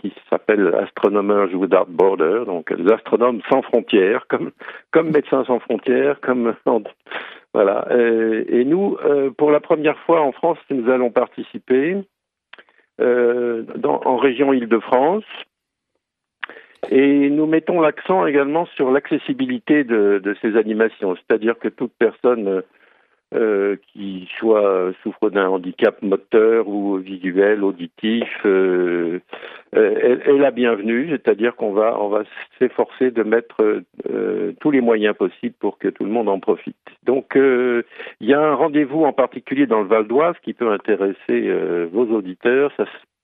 qui 0.01 0.13
s'appelle 0.29 0.75
Astronomers 0.77 1.55
Without 1.55 1.85
Borders, 1.87 2.45
donc 2.45 2.69
les 2.69 2.91
astronomes 2.91 3.39
sans 3.49 3.61
frontières, 3.61 4.27
comme 4.27 4.51
comme 4.91 5.11
médecins 5.11 5.45
sans 5.45 5.59
frontières, 5.59 6.19
comme 6.19 6.53
voilà. 7.53 7.87
et 7.95 8.65
nous, 8.65 8.97
pour 9.37 9.51
la 9.51 9.61
première 9.61 9.97
fois 9.99 10.19
en 10.19 10.33
France, 10.33 10.57
nous 10.69 10.91
allons 10.91 11.11
participer 11.11 11.95
euh, 13.01 13.63
dans, 13.75 14.01
en 14.05 14.15
région 14.15 14.53
Île-de-France. 14.53 15.25
Et 16.89 17.29
nous 17.29 17.45
mettons 17.45 17.81
l'accent 17.81 18.25
également 18.25 18.65
sur 18.75 18.91
l'accessibilité 18.91 19.83
de, 19.83 20.35
ces 20.41 20.55
animations, 20.55 21.15
c'est-à-dire 21.15 21.57
que 21.57 21.67
toute 21.67 21.93
personne 21.97 22.61
euh, 23.33 23.75
qui 23.91 24.29
soit 24.37 24.93
souffre 25.01 25.29
d'un 25.29 25.47
handicap 25.47 26.01
moteur 26.03 26.67
ou 26.67 26.97
visuel, 26.97 27.63
auditif, 27.63 28.29
euh, 28.45 29.19
euh 29.75 30.19
est, 30.25 30.37
la 30.37 30.51
bienvenue. 30.51 31.09
C'est-à-dire 31.09 31.55
qu'on 31.55 31.73
va 31.73 31.99
on 31.99 32.09
va 32.09 32.23
s'efforcer 32.59 33.09
de 33.09 33.23
mettre 33.23 33.81
euh, 34.09 34.53
tous 34.61 34.71
les 34.71 34.81
moyens 34.81 35.15
possibles 35.15 35.55
pour 35.59 35.79
que 35.79 35.87
tout 35.87 36.05
le 36.05 36.11
monde 36.11 36.29
en 36.29 36.39
profite. 36.39 36.77
Donc 37.03 37.35
euh, 37.35 37.83
il 38.21 38.29
y 38.29 38.33
a 38.33 38.41
un 38.41 38.53
rendez-vous 38.53 39.03
en 39.03 39.13
particulier 39.13 39.65
dans 39.65 39.81
le 39.81 39.87
Val 39.87 40.07
d'Oise 40.07 40.35
qui 40.43 40.53
peut 40.53 40.71
intéresser 40.71 41.51
vos 41.91 42.05
auditeurs. 42.05 42.71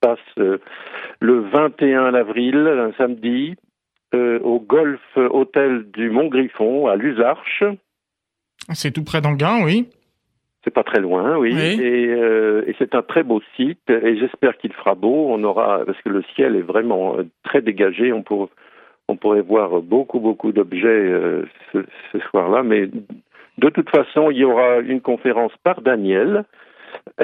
Passe 0.02 0.20
le 0.38 1.40
21 1.40 2.14
avril, 2.14 2.68
un 2.68 2.92
samedi, 2.98 3.56
au 4.14 4.60
Golf 4.60 5.00
Hôtel 5.16 5.86
du 5.92 6.10
Mont 6.10 6.28
Griffon 6.28 6.88
à 6.88 6.96
Lusarches. 6.96 7.64
C'est 8.74 8.92
tout 8.92 9.04
près 9.04 9.22
d'Anguin, 9.22 9.64
oui. 9.64 9.88
C'est 10.64 10.74
pas 10.74 10.84
très 10.84 11.00
loin, 11.00 11.38
oui. 11.38 11.58
Et, 11.58 12.08
euh, 12.08 12.64
et 12.68 12.76
c'est 12.78 12.94
un 12.94 13.02
très 13.02 13.24
beau 13.24 13.42
site. 13.56 13.90
Et 13.90 14.18
j'espère 14.18 14.58
qu'il 14.58 14.74
fera 14.74 14.94
beau. 14.94 15.28
On 15.30 15.44
aura 15.44 15.84
parce 15.86 16.00
que 16.02 16.10
le 16.10 16.24
ciel 16.36 16.56
est 16.56 16.62
vraiment 16.62 17.18
euh, 17.18 17.24
très 17.44 17.62
dégagé. 17.62 18.14
On 18.14 18.22
pourrait, 18.22 18.50
on 19.08 19.16
pourrait 19.16 19.42
voir 19.42 19.82
beaucoup, 19.82 20.20
beaucoup 20.20 20.52
d'objets 20.52 20.88
euh, 20.88 21.46
ce, 21.74 21.80
ce 22.12 22.20
soir-là. 22.30 22.62
Mais 22.62 22.88
de 23.58 23.70
toute 23.70 23.90
façon, 23.90 24.30
il 24.30 24.38
y 24.38 24.44
aura 24.44 24.80
une 24.80 25.02
conférence 25.02 25.54
par 25.64 25.82
Daniel. 25.82 26.46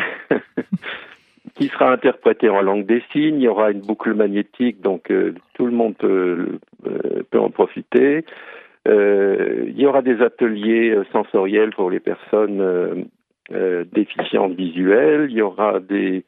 qui 1.57 1.67
sera 1.67 1.91
interprétée 1.91 2.49
en 2.49 2.61
langue 2.61 2.85
des 2.85 3.03
signes. 3.11 3.37
Il 3.37 3.43
y 3.43 3.47
aura 3.47 3.71
une 3.71 3.81
boucle 3.81 4.13
magnétique, 4.13 4.81
donc 4.81 5.11
euh, 5.11 5.33
tout 5.55 5.65
le 5.65 5.71
monde 5.71 5.95
peut, 5.97 6.59
peut 7.29 7.39
en 7.39 7.49
profiter. 7.49 8.23
Euh, 8.87 9.65
il 9.67 9.79
y 9.79 9.85
aura 9.85 10.01
des 10.01 10.21
ateliers 10.21 10.91
euh, 10.91 11.03
sensoriels 11.11 11.71
pour 11.71 11.89
les 11.89 11.99
personnes 11.99 12.61
euh, 13.51 13.83
déficientes 13.91 14.53
visuelles. 14.53 15.27
Il 15.29 15.37
y 15.37 15.41
aura 15.41 15.79
des 15.79 16.23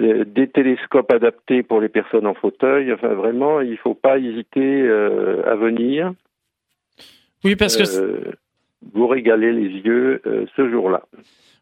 des 0.00 0.46
télescopes 0.46 1.10
adaptés 1.10 1.64
pour 1.64 1.80
les 1.80 1.88
personnes 1.88 2.28
en 2.28 2.34
fauteuil. 2.34 2.92
Enfin, 2.92 3.14
vraiment, 3.14 3.60
il 3.60 3.72
ne 3.72 3.76
faut 3.78 3.96
pas 3.96 4.16
hésiter 4.16 4.88
à 4.88 5.56
venir. 5.56 6.12
Oui, 7.42 7.56
parce 7.56 7.76
que 7.76 8.30
vous 8.94 9.08
régalez 9.08 9.50
les 9.50 9.80
yeux 9.80 10.22
ce 10.54 10.70
jour-là. 10.70 11.02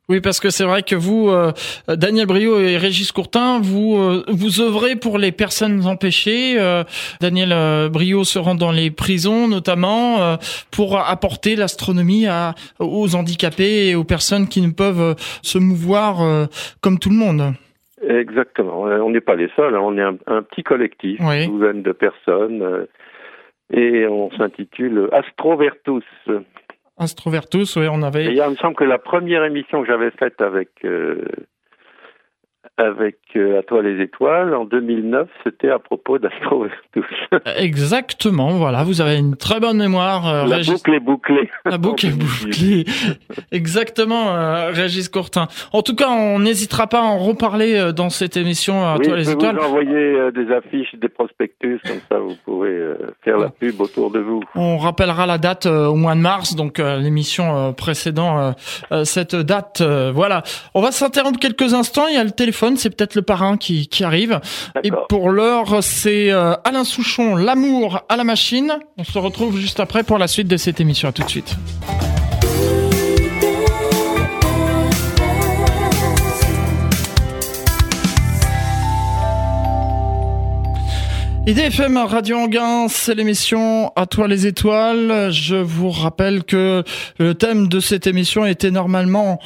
Oui, 0.09 0.21
parce 0.21 0.39
que 0.39 0.51
c'est 0.51 0.65
vrai 0.65 0.85
que 0.85 0.95
vous, 0.95 1.31
euh, 1.31 1.51
Daniel 1.89 2.27
Brio 2.27 2.61
et 2.61 2.77
Régis 2.77 3.11
Courtin, 3.11 3.59
vous 3.61 3.97
euh, 3.97 4.23
vous 4.29 4.61
œuvrez 4.61 4.95
pour 4.95 5.19
les 5.19 5.33
personnes 5.33 5.85
empêchées. 5.85 6.55
Euh, 6.61 6.85
Daniel 7.21 7.91
Brio 7.91 8.23
se 8.23 8.39
rend 8.39 8.55
dans 8.55 8.71
les 8.71 8.93
prisons, 8.93 9.49
notamment 9.49 10.37
pour 10.71 10.99
apporter 10.99 11.57
l'astronomie 11.57 12.27
à, 12.27 12.55
aux 12.79 13.17
handicapés 13.17 13.89
et 13.89 13.95
aux 13.97 14.05
personnes 14.05 14.47
qui 14.47 14.61
ne 14.61 14.71
peuvent 14.71 15.17
se 15.43 15.59
mouvoir 15.59 16.49
comme 16.81 16.99
tout 16.99 17.11
le 17.11 17.17
monde. 17.17 17.55
Exactement. 18.07 18.83
On 18.83 19.11
n'est 19.11 19.21
pas 19.21 19.35
les 19.35 19.51
seuls. 19.57 19.75
Hein. 19.75 19.81
On 19.83 19.99
est 19.99 20.03
un, 20.03 20.43
petit 20.43 20.63
collectif, 20.63 21.19
une 21.21 21.47
douzaine 21.47 21.83
de 21.83 21.93
personnes, 21.93 22.87
et 23.73 24.07
on 24.07 24.31
s'intitule 24.33 25.09
Astrovertus. 25.13 26.05
Astrovertus, 26.99 27.77
on 27.77 28.03
avait. 28.03 28.35
il 28.35 28.51
me 28.51 28.57
semble 28.57 28.75
que 28.75 28.85
la 28.85 28.99
première 28.99 29.45
émission 29.45 29.83
que 29.83 29.87
j'avais 29.87 30.11
faite 30.11 30.41
avec 30.41 30.71
euh, 30.85 31.25
avec 32.79 33.17
euh, 33.37 33.59
À 33.59 33.63
toi 33.63 33.83
les 33.83 34.03
étoiles 34.03 34.55
en 34.55 34.65
2009, 34.65 35.29
c'était 35.45 35.71
à 35.71 35.79
propos 35.79 36.19
d'Astrovertus. 36.19 37.05
Exactement, 37.57 38.51
voilà, 38.51 38.85
vous 38.85 39.01
avez 39.01 39.17
une 39.17 39.37
très 39.37 39.61
bonne 39.61 39.79
mémoire. 39.79 40.29
Euh, 40.29 40.47
la 40.47 40.61
boucle 40.61 40.95
est 40.95 41.01
bouclée. 41.01 41.51
La 41.65 41.79
boucle 41.79 42.07
est 42.07 42.11
bouclée. 42.19 42.85
Exactement, 43.51 44.35
euh, 44.35 44.71
Régis 44.73 45.09
Courtin. 45.09 45.49
En 45.73 45.83
tout 45.83 45.95
cas, 45.95 46.11
on 46.11 46.41
n'hésitera 46.41 46.87
pas 46.87 47.01
à 47.01 47.05
en 47.05 47.19
reparler 47.19 47.77
euh, 47.77 47.93
dans 47.93 48.11
cette 48.11 48.37
émission 48.37 48.87
À 48.87 48.99
toi 48.99 49.17
les 49.17 49.31
étoiles. 49.31 49.57
Vous 49.57 49.65
envoyer 49.65 50.33
des 50.33 50.53
affiches, 50.53 50.95
des 50.97 51.09
prospectus, 51.09 51.81
comme 51.87 52.01
ça 52.11 52.19
vous 52.19 52.35
pourrez 52.45 52.79
faire 53.23 53.39
la 53.39 53.49
pub 53.49 53.81
autour 53.81 54.11
de 54.11 54.21
vous. 54.21 54.43
On 54.55 54.77
rappellera 54.77 55.27
la 55.27 55.39
date 55.39 55.67
au 55.67 55.95
mois 55.95 56.15
de 56.15 56.21
mars, 56.21 56.55
donc 56.55 56.79
l'émission 56.79 57.73
précédant 57.73 58.55
cette 59.05 59.35
date. 59.35 59.83
Voilà, 59.83 60.43
on 60.75 60.83
va 60.83 60.93
s'interrompre 60.93 61.39
quelques 61.39 61.73
instants. 61.73 62.07
Il 62.09 62.15
y 62.15 62.19
a 62.19 62.25
le 62.25 62.31
téléphone 62.31 62.66
c'est 62.75 62.91
peut-être 62.91 63.15
le 63.15 63.23
parrain 63.23 63.57
qui, 63.57 63.87
qui 63.87 64.03
arrive. 64.03 64.41
Et 64.83 64.91
pour 65.09 65.31
l'heure, 65.31 65.83
c'est 65.83 66.33
euh, 66.33 66.55
Alain 66.65 66.85
Souchon, 66.85 67.37
L'amour 67.37 68.03
à 68.09 68.17
la 68.17 68.25
machine. 68.25 68.79
On 68.97 69.05
se 69.05 69.19
retrouve 69.19 69.59
juste 69.59 69.79
après 69.79 70.03
pour 70.03 70.19
la 70.19 70.27
suite 70.27 70.49
de 70.49 70.57
cette 70.57 70.81
émission. 70.81 71.09
À 71.09 71.13
tout 71.13 71.23
de 71.23 71.29
suite. 71.29 71.57
IDFM 81.49 81.97
Radio 81.97 82.39
Anguin, 82.39 82.89
c'est 82.89 83.15
l'émission 83.15 83.93
À 83.95 84.07
toi 84.07 84.27
les 84.27 84.49
étoiles. 84.49 85.31
Je 85.31 85.55
vous 85.55 85.91
rappelle 85.91 86.43
que 86.43 86.83
le 87.19 87.35
thème 87.37 87.69
de 87.69 87.79
cette 87.79 88.09
émission 88.09 88.45
était 88.45 88.73
normalement 88.73 89.39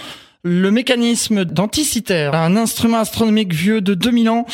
le 0.42 0.70
mécanisme 0.70 1.44
d'anticitaire, 1.44 2.34
un 2.34 2.56
instrument 2.56 3.00
astronomique 3.00 3.52
vieux 3.52 3.82
de 3.82 3.92
2000 3.92 4.30
ans. 4.30 4.46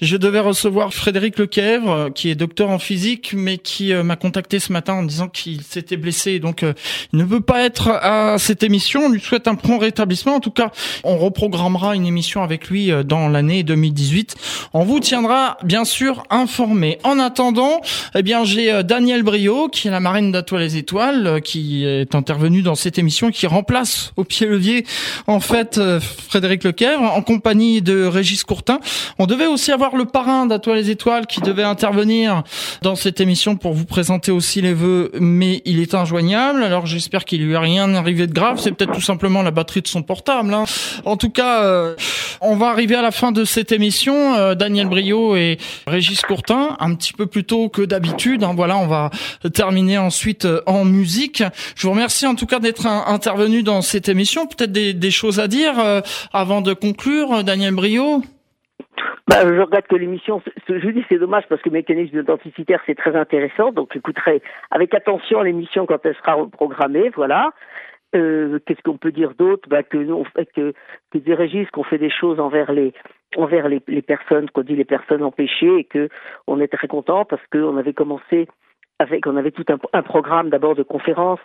Je 0.00 0.16
devais 0.16 0.38
recevoir 0.38 0.94
Frédéric 0.94 1.36
Lequèvre, 1.36 2.10
qui 2.14 2.30
est 2.30 2.36
docteur 2.36 2.70
en 2.70 2.78
physique, 2.78 3.32
mais 3.36 3.58
qui 3.58 3.92
euh, 3.92 4.04
m'a 4.04 4.14
contacté 4.14 4.60
ce 4.60 4.72
matin 4.72 4.94
en 4.94 5.02
disant 5.02 5.28
qu'il 5.28 5.62
s'était 5.62 5.96
blessé, 5.96 6.38
donc 6.38 6.62
euh, 6.62 6.74
il 7.12 7.18
ne 7.18 7.24
veut 7.24 7.40
pas 7.40 7.64
être 7.64 7.88
à 7.88 8.38
cette 8.38 8.62
émission. 8.62 9.06
On 9.06 9.08
lui 9.08 9.20
souhaite 9.20 9.48
un 9.48 9.56
prompt 9.56 9.78
rétablissement. 9.78 10.36
En 10.36 10.40
tout 10.40 10.52
cas, 10.52 10.70
on 11.02 11.18
reprogrammera 11.18 11.96
une 11.96 12.06
émission 12.06 12.44
avec 12.44 12.68
lui 12.68 12.92
euh, 12.92 13.02
dans 13.02 13.28
l'année 13.28 13.64
2018. 13.64 14.36
On 14.74 14.84
vous 14.84 15.00
tiendra 15.00 15.58
bien 15.64 15.84
sûr 15.84 16.22
informé. 16.30 16.98
En 17.02 17.18
attendant, 17.18 17.80
eh 18.14 18.22
bien 18.22 18.44
j'ai 18.44 18.82
Daniel 18.84 19.24
Brio, 19.24 19.68
qui 19.68 19.88
est 19.88 19.90
la 19.90 20.00
marraine 20.00 20.30
d'Atoile 20.30 20.62
les 20.62 20.76
Étoiles, 20.76 21.40
qui 21.42 21.84
est 21.84 22.14
intervenu 22.14 22.62
dans 22.62 22.76
cette 22.76 22.98
émission, 22.98 23.32
qui 23.32 23.48
remplace 23.48 24.12
au 24.16 24.22
pied 24.22 24.46
levier 24.46 24.84
fait 25.40 25.78
euh, 25.78 26.00
Frédéric 26.00 26.64
Lequèvre 26.64 27.02
en 27.02 27.22
compagnie 27.22 27.82
de 27.82 28.04
Régis 28.04 28.44
Courtin. 28.44 28.80
On 29.18 29.26
devait 29.26 29.46
aussi 29.46 29.72
avoir 29.72 29.96
le 29.96 30.04
parrain 30.04 30.46
d'Atoile 30.46 30.72
les 30.76 30.90
Étoiles 30.90 31.26
qui 31.26 31.40
devait 31.40 31.62
intervenir 31.62 32.42
dans 32.82 32.96
cette 32.96 33.20
émission 33.20 33.56
pour 33.56 33.72
vous 33.72 33.84
présenter 33.84 34.32
aussi 34.32 34.60
les 34.60 34.74
vœux, 34.74 35.12
mais 35.20 35.62
il 35.64 35.80
est 35.80 35.94
injoignable. 35.94 36.62
Alors 36.62 36.86
j'espère 36.86 37.24
qu'il 37.24 37.44
lui 37.44 37.54
a 37.54 37.60
rien 37.60 37.94
arrivé 37.94 38.26
de 38.26 38.32
grave. 38.32 38.58
C'est 38.60 38.72
peut-être 38.72 38.92
tout 38.92 39.00
simplement 39.00 39.42
la 39.42 39.50
batterie 39.50 39.82
de 39.82 39.88
son 39.88 40.02
portable. 40.02 40.52
Hein. 40.52 40.64
En 41.04 41.16
tout 41.16 41.30
cas, 41.30 41.62
euh, 41.62 41.94
on 42.40 42.56
va 42.56 42.68
arriver 42.68 42.96
à 42.96 43.02
la 43.02 43.10
fin 43.10 43.32
de 43.32 43.44
cette 43.44 43.72
émission. 43.72 44.34
Euh, 44.34 44.54
Daniel 44.54 44.88
Brio 44.88 45.36
et 45.36 45.58
Régis 45.86 46.22
Courtin, 46.22 46.76
un 46.80 46.94
petit 46.94 47.12
peu 47.12 47.26
plus 47.26 47.44
tôt 47.44 47.68
que 47.68 47.82
d'habitude. 47.82 48.42
Hein. 48.44 48.54
Voilà, 48.56 48.76
on 48.78 48.86
va 48.86 49.10
terminer 49.54 49.98
ensuite 49.98 50.46
en 50.66 50.84
musique. 50.84 51.42
Je 51.76 51.86
vous 51.86 51.92
remercie 51.92 52.26
en 52.26 52.34
tout 52.34 52.46
cas 52.46 52.58
d'être 52.58 52.86
intervenu 52.86 53.62
dans 53.62 53.82
cette 53.82 54.08
émission. 54.08 54.46
Peut-être 54.46 54.72
des 54.72 55.10
choses 55.10 55.21
à 55.30 55.48
dire 55.48 55.78
euh, 55.78 56.00
avant 56.32 56.60
de 56.60 56.72
conclure, 56.74 57.44
Daniel 57.44 57.74
Brio 57.74 58.22
bah, 59.28 59.36
je 59.44 59.60
regrette 59.60 59.86
que 59.86 59.94
l'émission, 59.94 60.42
je 60.68 60.90
dis 60.90 61.04
c'est 61.08 61.18
dommage 61.18 61.44
parce 61.48 61.62
que 61.62 61.70
mécanisme 61.70 62.18
identitaire 62.18 62.80
c'est 62.86 62.96
très 62.96 63.14
intéressant, 63.14 63.70
donc 63.72 63.90
j'écouterai 63.92 64.42
avec 64.70 64.92
attention 64.94 65.42
l'émission 65.42 65.86
quand 65.86 66.04
elle 66.04 66.16
sera 66.16 66.36
programmée, 66.50 67.08
voilà. 67.14 67.50
Euh, 68.14 68.58
Qu'est-ce 68.66 68.82
qu'on 68.82 68.98
peut 68.98 69.12
dire 69.12 69.32
d'autre? 69.38 69.68
Bah, 69.68 69.82
que, 69.82 69.96
nous, 69.96 70.24
que, 70.54 70.74
que 71.12 71.18
des 71.18 71.34
Régis 71.34 71.70
qu'on 71.70 71.84
fait 71.84 71.98
des 71.98 72.10
choses 72.10 72.40
envers 72.40 72.72
les 72.72 72.92
envers 73.36 73.68
les, 73.68 73.80
les 73.88 74.02
personnes, 74.02 74.50
qu'on 74.50 74.62
dit 74.62 74.76
les 74.76 74.84
personnes 74.84 75.22
empêchées, 75.22 75.78
et 75.78 75.84
que 75.84 76.08
on 76.46 76.60
est 76.60 76.68
très 76.68 76.88
content 76.88 77.24
parce 77.24 77.42
qu'on 77.50 77.78
avait 77.78 77.94
commencé 77.94 78.48
avec, 78.98 79.26
on 79.26 79.36
avait 79.36 79.52
tout 79.52 79.64
un, 79.68 79.78
un 79.92 80.02
programme 80.02 80.50
d'abord 80.50 80.74
de 80.74 80.82
conférences 80.82 81.40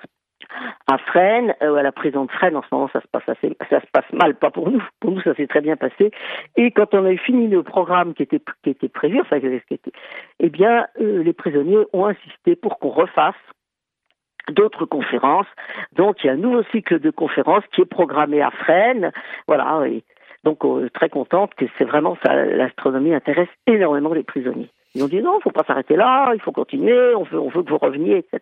à 0.88 0.98
Fresnes, 0.98 1.56
euh, 1.62 1.76
à 1.76 1.84
la 1.84 1.92
prison 1.92 2.26
de 2.26 2.32
Fresnes, 2.32 2.56
en 2.56 2.62
ce 2.62 2.68
moment 2.72 2.90
ça 2.94 3.02
se 3.02 3.08
passe 3.08 3.28
assez, 3.28 3.56
ça 3.70 3.82
se 3.82 3.88
passe 3.92 4.12
mal, 4.14 4.36
pas 4.36 4.52
pour 4.52 4.70
nous, 4.70 4.84
pour 5.00 5.12
nous 5.12 5.22
ça 5.22 5.34
s'est 5.36 5.48
très 5.48 5.62
bien 5.62 5.76
passé. 5.76 6.12
Et 6.56 6.72
quand 6.72 6.94
on 6.94 7.06
a 7.06 7.12
eu 7.12 7.18
fini 7.18 7.48
le 7.48 7.64
programme 7.64 8.14
qui 8.14 8.24
était 8.24 8.42
qui 8.64 8.72
était 8.72 8.90
prévu, 8.90 9.20
enfin, 9.22 9.40
qui 9.40 9.48
était, 9.48 9.92
eh 10.40 10.50
bien, 10.50 10.88
euh, 11.02 11.24
les 11.24 11.34
prisonniers 11.34 11.86
ont 11.94 12.06
insisté 12.06 12.56
pour 12.56 12.80
qu'on 12.80 12.90
refasse 12.90 13.36
d'autres 14.52 14.86
conférences. 14.86 15.48
Donc 15.94 16.24
il 16.24 16.28
y 16.28 16.30
a 16.30 16.34
un 16.34 16.38
nouveau 16.38 16.64
cycle 16.72 17.00
de 17.00 17.10
conférences 17.10 17.64
qui 17.74 17.82
est 17.82 17.86
programmé 17.86 18.42
à 18.42 18.52
Fresnes, 18.52 19.12
voilà. 19.48 19.88
Et 19.88 20.04
donc 20.44 20.64
euh, 20.64 20.90
très 20.94 21.10
contente 21.10 21.54
que 21.56 21.66
c'est 21.78 21.86
vraiment 21.86 22.18
ça, 22.26 22.34
l'astronomie 22.36 23.14
intéresse 23.14 23.50
énormément 23.66 24.14
les 24.14 24.24
prisonniers. 24.24 24.70
Ils 24.96 25.04
ont 25.04 25.08
dit 25.08 25.22
non, 25.22 25.38
il 25.40 25.44
faut 25.44 25.52
pas 25.52 25.64
s'arrêter 25.64 25.96
là, 25.96 26.32
il 26.34 26.42
faut 26.42 26.52
continuer, 26.52 27.14
on 27.16 27.24
veut, 27.24 27.40
on 27.40 27.50
veut 27.50 27.64
que 27.64 27.70
vous 27.70 27.78
reveniez, 27.78 28.18
etc. 28.18 28.40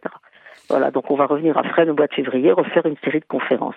Voilà, 0.70 0.92
donc 0.92 1.12
on 1.12 1.16
va 1.16 1.26
revenir 1.26 1.58
à 1.58 1.64
Fresnes 1.64 1.90
au 1.90 1.96
mois 1.96 2.08
de 2.08 2.14
février, 2.14 2.52
refaire 2.52 2.86
une 2.86 2.98
série 3.04 3.20
de 3.20 3.26
conférences. 3.26 3.76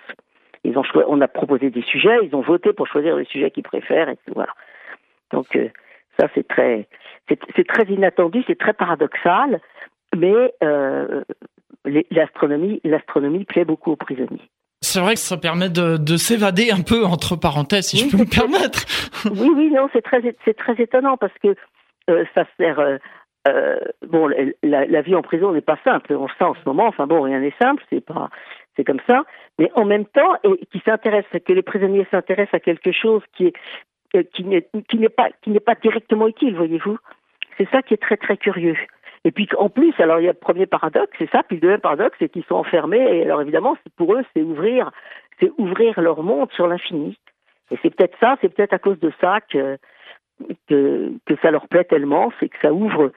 Ils 0.63 0.77
ont 0.77 0.83
on 1.07 1.21
a 1.21 1.27
proposé 1.27 1.69
des 1.69 1.83
sujets, 1.83 2.17
ils 2.23 2.35
ont 2.35 2.41
voté 2.41 2.73
pour 2.73 2.87
choisir 2.87 3.15
les 3.15 3.25
sujets 3.25 3.51
qu'ils 3.51 3.63
préfèrent, 3.63 4.09
et 4.09 4.17
tout, 4.17 4.33
voilà. 4.33 4.53
Donc 5.31 5.55
euh, 5.55 5.69
ça 6.19 6.27
c'est 6.33 6.47
très, 6.47 6.87
c'est 7.27 7.67
très 7.67 7.85
inattendu, 7.85 8.43
c'est 8.47 8.57
très 8.57 8.73
paradoxal, 8.73 9.61
mais 10.17 10.53
euh, 10.63 11.23
l'astronomie, 12.11 12.81
l'astronomie 12.83 13.45
plaît 13.45 13.65
beaucoup 13.65 13.91
aux 13.91 13.95
prisonniers. 13.95 14.49
C'est 14.81 15.01
vrai 15.01 15.13
que 15.13 15.19
ça 15.19 15.37
permet 15.37 15.69
de, 15.69 15.97
de 15.97 16.17
s'évader 16.17 16.71
un 16.71 16.81
peu 16.81 17.05
entre 17.05 17.35
parenthèses, 17.35 17.87
si 17.87 18.03
oui, 18.03 18.09
je 18.09 18.17
peux 18.17 18.23
me 18.23 18.29
permettre. 18.29 18.85
Oui, 19.25 19.49
oui, 19.55 19.71
non, 19.71 19.89
c'est 19.93 20.01
très, 20.01 20.21
c'est 20.45 20.57
très 20.57 20.81
étonnant 20.81 21.17
parce 21.17 21.33
que 21.43 21.55
euh, 22.09 22.25
ça 22.33 22.45
sert. 22.57 22.79
Euh, 23.47 23.51
euh, 23.51 23.79
bon, 24.07 24.29
la, 24.63 25.01
vie 25.01 25.15
en 25.15 25.21
prison 25.21 25.51
n'est 25.51 25.61
pas 25.61 25.77
simple. 25.83 26.13
On 26.13 26.27
sent 26.27 26.43
en 26.43 26.55
ce 26.55 26.61
moment. 26.65 26.87
Enfin 26.87 27.07
bon, 27.07 27.21
rien 27.21 27.39
n'est 27.39 27.53
simple. 27.61 27.83
C'est 27.89 28.03
pas, 28.03 28.29
c'est 28.75 28.83
comme 28.83 28.99
ça. 29.07 29.23
Mais 29.57 29.71
en 29.75 29.85
même 29.85 30.05
temps, 30.05 30.35
et 30.43 30.65
qui 30.67 30.79
s'intéresse, 30.79 31.25
que 31.45 31.53
les 31.53 31.61
prisonniers 31.61 32.07
s'intéressent 32.11 32.55
à 32.55 32.59
quelque 32.59 32.91
chose 32.91 33.21
qui 33.35 33.47
est 33.47 33.53
n'est 34.43 34.67
qui 34.87 34.97
n'est 34.97 35.09
pas 35.09 35.29
qui 35.41 35.51
n'est 35.51 35.59
pas 35.59 35.75
directement 35.75 36.27
utile, 36.27 36.55
voyez-vous. 36.55 36.97
C'est 37.57 37.69
ça 37.69 37.81
qui 37.81 37.93
est 37.93 38.01
très 38.01 38.17
très 38.17 38.37
curieux. 38.37 38.77
Et 39.25 39.31
puis 39.31 39.47
en 39.57 39.69
plus, 39.69 39.93
alors 39.99 40.19
il 40.19 40.25
y 40.25 40.29
a 40.29 40.31
le 40.31 40.37
premier 40.37 40.65
paradoxe, 40.65 41.11
c'est 41.17 41.29
ça. 41.29 41.43
Puis 41.43 41.57
le 41.57 41.61
deuxième 41.61 41.81
paradoxe, 41.81 42.15
c'est 42.19 42.29
qu'ils 42.29 42.45
sont 42.45 42.55
enfermés. 42.55 43.17
Et 43.17 43.23
alors 43.23 43.41
évidemment, 43.41 43.77
pour 43.97 44.13
eux, 44.15 44.23
c'est 44.33 44.41
ouvrir, 44.41 44.91
c'est 45.39 45.51
ouvrir 45.57 45.99
leur 45.99 46.23
monde 46.23 46.51
sur 46.53 46.67
l'infini. 46.67 47.17
Et 47.71 47.77
c'est 47.81 47.93
peut-être 47.93 48.17
ça, 48.19 48.37
c'est 48.41 48.49
peut-être 48.49 48.73
à 48.73 48.79
cause 48.79 48.99
de 48.99 49.11
ça 49.21 49.39
que, 49.41 49.77
que 50.69 51.35
ça 51.41 51.51
leur 51.51 51.67
plaît 51.67 51.83
tellement, 51.83 52.31
c'est 52.39 52.49
que 52.49 52.57
ça 52.61 52.73
ouvre, 52.73 53.11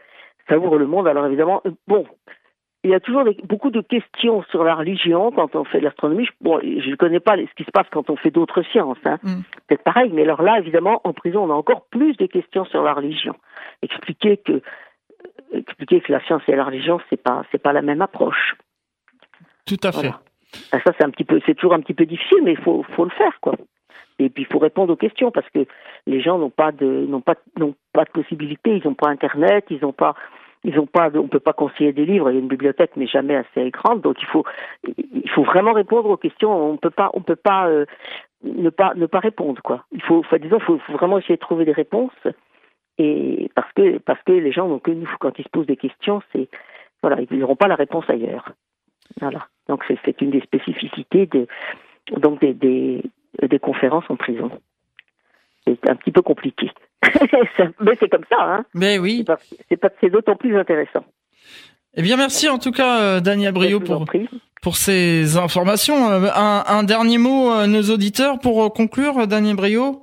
ça 0.49 0.59
ouvre 0.59 0.79
le 0.79 0.87
monde. 0.87 1.09
Alors 1.09 1.27
évidemment, 1.27 1.63
bon, 1.87 2.07
il 2.85 2.91
y 2.91 2.95
a 2.95 3.01
toujours 3.01 3.25
des, 3.25 3.37
beaucoup 3.45 3.71
de 3.71 3.81
questions 3.81 4.43
sur 4.51 4.65
la 4.65 4.75
religion 4.75 5.31
quand 5.31 5.55
on 5.55 5.65
fait 5.65 5.79
de 5.79 5.85
l'astronomie. 5.85 6.29
Bon, 6.41 6.59
je 6.61 6.91
ne 6.91 6.97
connais 6.97 7.21
pas 7.21 7.37
ce 7.37 7.55
qui 7.57 7.65
se 7.65 7.71
passe 7.71 7.87
quand 7.93 8.11
on 8.11 8.17
fait 8.17 8.31
d'autres 8.31 8.63
sciences. 8.63 8.99
Hein. 9.05 9.19
Mm. 9.23 9.43
C'est 9.69 9.83
pareil, 9.83 10.11
mais 10.13 10.23
alors 10.23 10.43
là, 10.43 10.59
évidemment, 10.59 11.01
en 11.05 11.13
prison, 11.13 11.45
on 11.45 11.51
a 11.51 11.55
encore 11.55 11.87
plus 11.91 12.17
de 12.17 12.27
questions 12.27 12.65
sur 12.67 12.83
la 12.83 12.93
religion. 12.93 13.37
Expliquer 13.83 14.39
que, 14.39 14.63
expliquer 15.53 16.01
que 16.01 16.11
la 16.11 16.21
science 16.25 16.43
et 16.49 16.57
la 16.57 16.65
religion, 16.65 17.01
c'est 17.09 17.23
pas, 17.23 17.45
c'est 17.53 17.63
pas 17.63 17.73
la 17.73 17.83
même 17.83 18.03
approche. 18.03 18.57
Tout 19.65 19.81
à 19.85 19.93
fait. 19.93 20.13
Ben, 20.73 20.81
ça, 20.85 20.93
c'est 20.99 21.05
un 21.05 21.11
petit 21.11 21.25
peu, 21.25 21.41
c'est 21.47 21.55
toujours 21.55 21.75
un 21.75 21.81
petit 21.81 21.95
peu 21.95 22.05
difficile, 22.05 22.41
mais 22.43 22.53
il 22.53 22.61
faut, 22.61 22.85
faut 22.95 23.05
le 23.05 23.11
faire, 23.11 23.39
quoi. 23.41 23.55
Et 24.23 24.31
puis 24.31 24.45
il 24.45 24.53
faut 24.53 24.59
répondre 24.59 24.93
aux 24.93 24.97
questions 24.97 25.31
parce 25.31 25.49
que 25.51 25.67
les 26.07 26.21
gens 26.21 26.39
n'ont 26.39 26.51
pas 26.51 26.73
de 26.73 27.07
n'ont 27.07 27.21
pas 27.21 27.35
n'ont 27.59 27.75
pas 27.93 28.05
de 28.05 28.11
possibilité, 28.11 28.77
ils 28.77 28.87
n'ont 28.87 28.95
pas 28.95 29.09
internet, 29.09 29.65
ils 29.71 29.81
n'ont 29.83 29.93
pas 29.93 30.15
ils 30.65 30.79
ont 30.79 30.87
pas 30.87 31.11
on 31.15 31.29
peut 31.29 31.41
pas 31.41 31.53
conseiller 31.53 31.93
des 31.93 32.07
livres, 32.07 32.31
il 32.31 32.35
y 32.35 32.37
a 32.37 32.41
une 32.41 32.49
bibliothèque 32.49 32.93
mais 32.97 33.07
jamais 33.07 33.37
assez 33.37 33.71
grande, 33.71 34.01
donc 34.01 34.17
il 34.21 34.27
faut 34.27 34.45
il 34.87 35.29
faut 35.31 35.43
vraiment 35.43 35.73
répondre 35.73 36.09
aux 36.09 36.17
questions, 36.17 36.53
on 36.53 36.77
peut 36.77 36.91
pas 36.91 37.11
on 37.15 37.21
peut 37.21 37.37
pas 37.37 37.69
euh, 37.69 37.85
ne 38.45 38.71
pas 38.71 38.95
ne 38.95 39.07
pas 39.07 39.21
répondre 39.21 39.61
quoi. 39.63 39.85
Il 39.93 40.03
faut 40.03 40.25
disons 40.41 40.61
faut, 40.61 40.79
faut 40.79 40.93
vraiment 40.93 41.19
essayer 41.19 41.37
de 41.37 41.41
trouver 41.41 41.65
des 41.65 41.73
réponses 41.73 42.13
et 42.99 43.51
parce 43.55 43.73
que 43.73 43.99
parce 43.99 44.23
que 44.23 44.33
les 44.33 44.53
gens 44.53 44.69
n'ont 44.69 44.79
que 44.79 44.93
nous 44.93 45.09
quand 45.19 45.39
ils 45.39 45.45
se 45.45 45.51
posent 45.51 45.67
des 45.67 45.77
questions, 45.77 46.23
c'est 46.33 46.49
voilà, 47.03 47.21
ils 47.29 47.39
n'auront 47.39 47.57
pas 47.57 47.69
la 47.69 47.75
réponse 47.75 48.09
ailleurs. 48.09 48.53
Voilà. 49.21 49.49
Donc 49.69 49.85
c'est 49.89 50.21
une 50.21 50.31
des 50.31 50.41
spécificités 50.41 51.27
de 51.27 51.49
donc 52.17 52.41
des, 52.41 53.03
des 53.41 53.59
conférences 53.59 54.05
en 54.09 54.17
prison. 54.17 54.51
C'est 55.67 55.89
un 55.89 55.97
petit 55.97 56.11
peu 56.11 56.23
compliqué. 56.23 56.71
Mais 57.81 57.97
c'est 57.99 58.09
comme 58.09 58.25
ça, 58.29 58.37
hein. 58.41 58.65
Mais 58.75 58.99
oui. 58.99 59.25
C'est 59.69 60.11
d'autant 60.11 60.37
plus 60.37 60.59
intéressant. 60.59 61.05
Eh 61.95 62.03
bien, 62.03 62.17
merci 62.17 62.49
en 62.49 62.59
tout 62.59 62.73
cas, 62.73 63.01
euh, 63.01 63.21
Daniel 63.21 63.53
Brio, 63.53 63.79
pour, 63.79 64.07
pour 64.63 64.77
ces 64.77 65.37
informations. 65.37 66.09
Euh, 66.11 66.29
un, 66.35 66.65
un 66.67 66.83
dernier 66.85 67.19
mot 67.19 67.51
à 67.51 67.67
nos 67.67 67.83
auditeurs 67.83 68.39
pour 68.39 68.73
conclure, 68.73 69.27
Daniel 69.27 69.57
Brio? 69.57 70.03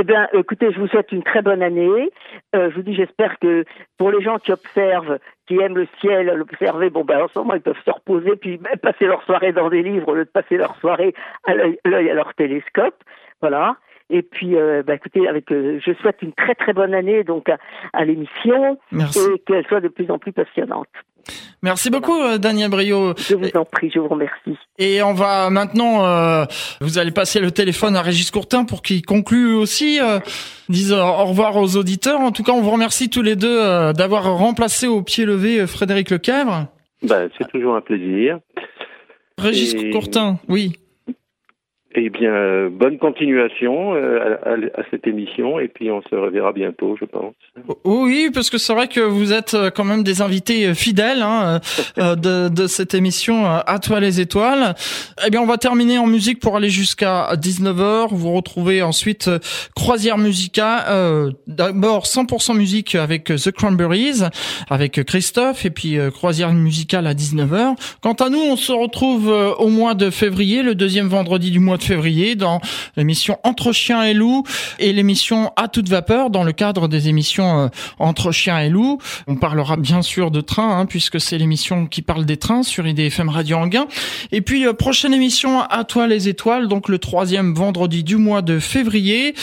Eh 0.00 0.04
bien, 0.04 0.26
écoutez, 0.32 0.72
je 0.72 0.80
vous 0.80 0.88
souhaite 0.88 1.12
une 1.12 1.22
très 1.22 1.42
bonne 1.42 1.62
année. 1.62 2.10
Euh, 2.54 2.70
je 2.70 2.76
vous 2.76 2.82
dis, 2.82 2.94
j'espère 2.94 3.38
que 3.38 3.64
pour 3.98 4.10
les 4.10 4.22
gens 4.22 4.38
qui 4.38 4.50
observent, 4.50 5.18
qui 5.46 5.58
aiment 5.58 5.76
le 5.76 5.86
ciel, 6.00 6.26
l'observer, 6.26 6.88
bon, 6.88 7.04
ben, 7.04 7.22
en 7.22 7.28
ce 7.28 7.38
moment, 7.38 7.54
ils 7.54 7.60
peuvent 7.60 7.82
se 7.84 7.90
reposer, 7.90 8.36
puis 8.36 8.58
même 8.58 8.78
passer 8.78 9.04
leur 9.04 9.22
soirée 9.24 9.52
dans 9.52 9.68
des 9.68 9.82
livres 9.82 10.08
au 10.08 10.14
lieu 10.14 10.24
de 10.24 10.30
passer 10.30 10.56
leur 10.56 10.76
soirée 10.76 11.14
à 11.44 11.54
l'œil 11.54 11.78
à 11.84 12.14
leur 12.14 12.32
télescope. 12.34 12.96
Voilà. 13.42 13.76
Et 14.10 14.22
puis, 14.22 14.56
euh, 14.56 14.82
bah, 14.86 14.94
écoutez, 14.94 15.26
avec, 15.28 15.50
euh, 15.52 15.80
je 15.84 15.92
souhaite 15.94 16.22
une 16.22 16.32
très 16.32 16.54
très 16.54 16.72
bonne 16.72 16.94
année 16.94 17.24
donc 17.24 17.48
à, 17.48 17.58
à 17.92 18.04
l'émission 18.04 18.78
et 18.92 19.38
qu'elle 19.46 19.66
soit 19.66 19.80
de 19.80 19.88
plus 19.88 20.10
en 20.10 20.18
plus 20.18 20.32
passionnante. 20.32 20.88
Merci 21.62 21.90
beaucoup, 21.90 22.20
euh, 22.20 22.38
Daniel 22.38 22.70
Brio. 22.70 23.14
Je 23.16 23.36
vous 23.36 23.48
en 23.54 23.64
prie, 23.64 23.90
je 23.94 24.00
vous 24.00 24.08
remercie. 24.08 24.58
Et 24.78 25.00
on 25.02 25.14
va 25.14 25.48
maintenant, 25.50 26.04
euh, 26.04 26.44
vous 26.80 26.98
allez 26.98 27.12
passer 27.12 27.38
le 27.38 27.52
téléphone 27.52 27.94
à 27.94 28.02
Régis 28.02 28.32
Courtin 28.32 28.64
pour 28.64 28.82
qu'il 28.82 29.06
conclue 29.06 29.54
aussi, 29.54 30.00
euh, 30.00 30.18
dise 30.68 30.92
au 30.92 31.24
revoir 31.24 31.56
aux 31.56 31.76
auditeurs. 31.76 32.20
En 32.20 32.32
tout 32.32 32.42
cas, 32.42 32.52
on 32.52 32.62
vous 32.62 32.72
remercie 32.72 33.08
tous 33.08 33.22
les 33.22 33.36
deux 33.36 33.60
euh, 33.60 33.92
d'avoir 33.92 34.24
remplacé 34.36 34.88
au 34.88 35.02
pied 35.02 35.24
levé 35.24 35.64
Frédéric 35.68 36.10
Lequèvre. 36.10 36.66
Ben, 37.04 37.30
c'est 37.38 37.48
toujours 37.48 37.76
un 37.76 37.80
plaisir. 37.80 38.40
Régis 39.38 39.74
Courtin, 39.92 40.38
oui. 40.48 40.72
Eh 41.94 42.08
bien, 42.08 42.32
euh, 42.32 42.70
bonne 42.70 42.96
continuation 42.96 43.94
euh, 43.94 44.36
à, 44.44 44.52
à, 44.80 44.84
cette 44.90 45.06
émission 45.06 45.58
et 45.58 45.68
puis 45.68 45.90
on 45.90 46.00
se 46.02 46.14
reverra 46.14 46.52
bientôt, 46.52 46.96
je 46.98 47.04
pense. 47.04 47.34
Oui, 47.84 48.30
parce 48.32 48.48
que 48.48 48.56
c'est 48.56 48.72
vrai 48.72 48.88
que 48.88 49.00
vous 49.00 49.34
êtes 49.34 49.52
euh, 49.52 49.70
quand 49.70 49.84
même 49.84 50.02
des 50.02 50.22
invités 50.22 50.74
fidèles 50.74 51.20
hein, 51.20 51.60
de, 51.98 52.48
de, 52.48 52.66
cette 52.66 52.94
émission 52.94 53.44
À 53.44 53.78
toi 53.78 54.00
les 54.00 54.20
étoiles. 54.20 54.74
Eh 55.26 55.30
bien, 55.30 55.42
on 55.42 55.46
va 55.46 55.58
terminer 55.58 55.98
en 55.98 56.06
musique 56.06 56.40
pour 56.40 56.56
aller 56.56 56.70
jusqu'à 56.70 57.34
19h. 57.34 58.08
Vous 58.10 58.32
retrouvez 58.32 58.80
ensuite 58.80 59.28
Croisière 59.76 60.16
Musica, 60.16 60.88
euh, 60.88 61.30
d'abord 61.46 62.04
100% 62.04 62.56
musique 62.56 62.94
avec 62.94 63.24
The 63.24 63.50
Cranberries, 63.50 64.22
avec 64.70 65.04
Christophe, 65.04 65.66
et 65.66 65.70
puis 65.70 65.98
Croisière 66.14 66.52
musicale 66.52 67.06
à 67.06 67.12
19h. 67.12 67.74
Quant 68.00 68.14
à 68.14 68.30
nous, 68.30 68.40
on 68.40 68.56
se 68.56 68.72
retrouve 68.72 69.28
au 69.28 69.68
mois 69.68 69.94
de 69.94 70.08
février, 70.08 70.62
le 70.62 70.74
deuxième 70.74 71.08
vendredi 71.08 71.50
du 71.50 71.58
mois 71.58 71.78
février 71.82 72.34
dans 72.34 72.60
l'émission 72.96 73.38
Entre 73.44 73.72
chiens 73.72 74.02
et 74.02 74.14
loups 74.14 74.44
et 74.78 74.92
l'émission 74.92 75.52
À 75.56 75.68
toute 75.68 75.88
vapeur 75.88 76.30
dans 76.30 76.44
le 76.44 76.52
cadre 76.52 76.88
des 76.88 77.08
émissions 77.08 77.60
euh, 77.64 77.68
Entre 77.98 78.32
chiens 78.32 78.58
et 78.60 78.68
loups. 78.68 78.98
On 79.26 79.36
parlera 79.36 79.76
bien 79.76 80.02
sûr 80.02 80.30
de 80.30 80.40
train 80.40 80.78
hein, 80.78 80.86
puisque 80.86 81.20
c'est 81.20 81.38
l'émission 81.38 81.86
qui 81.86 82.02
parle 82.02 82.24
des 82.24 82.36
trains 82.36 82.62
sur 82.62 82.86
IDFM 82.86 83.28
Radio 83.28 83.56
Anguin. 83.56 83.86
Et 84.30 84.40
puis 84.40 84.66
euh, 84.66 84.72
prochaine 84.72 85.14
émission 85.14 85.60
À 85.60 85.84
toi 85.84 86.06
les 86.06 86.28
étoiles 86.28 86.68
donc 86.68 86.88
le 86.88 86.98
troisième 86.98 87.54
vendredi 87.54 88.04
du 88.04 88.16
mois 88.16 88.42
de 88.42 88.58
février 88.58 89.34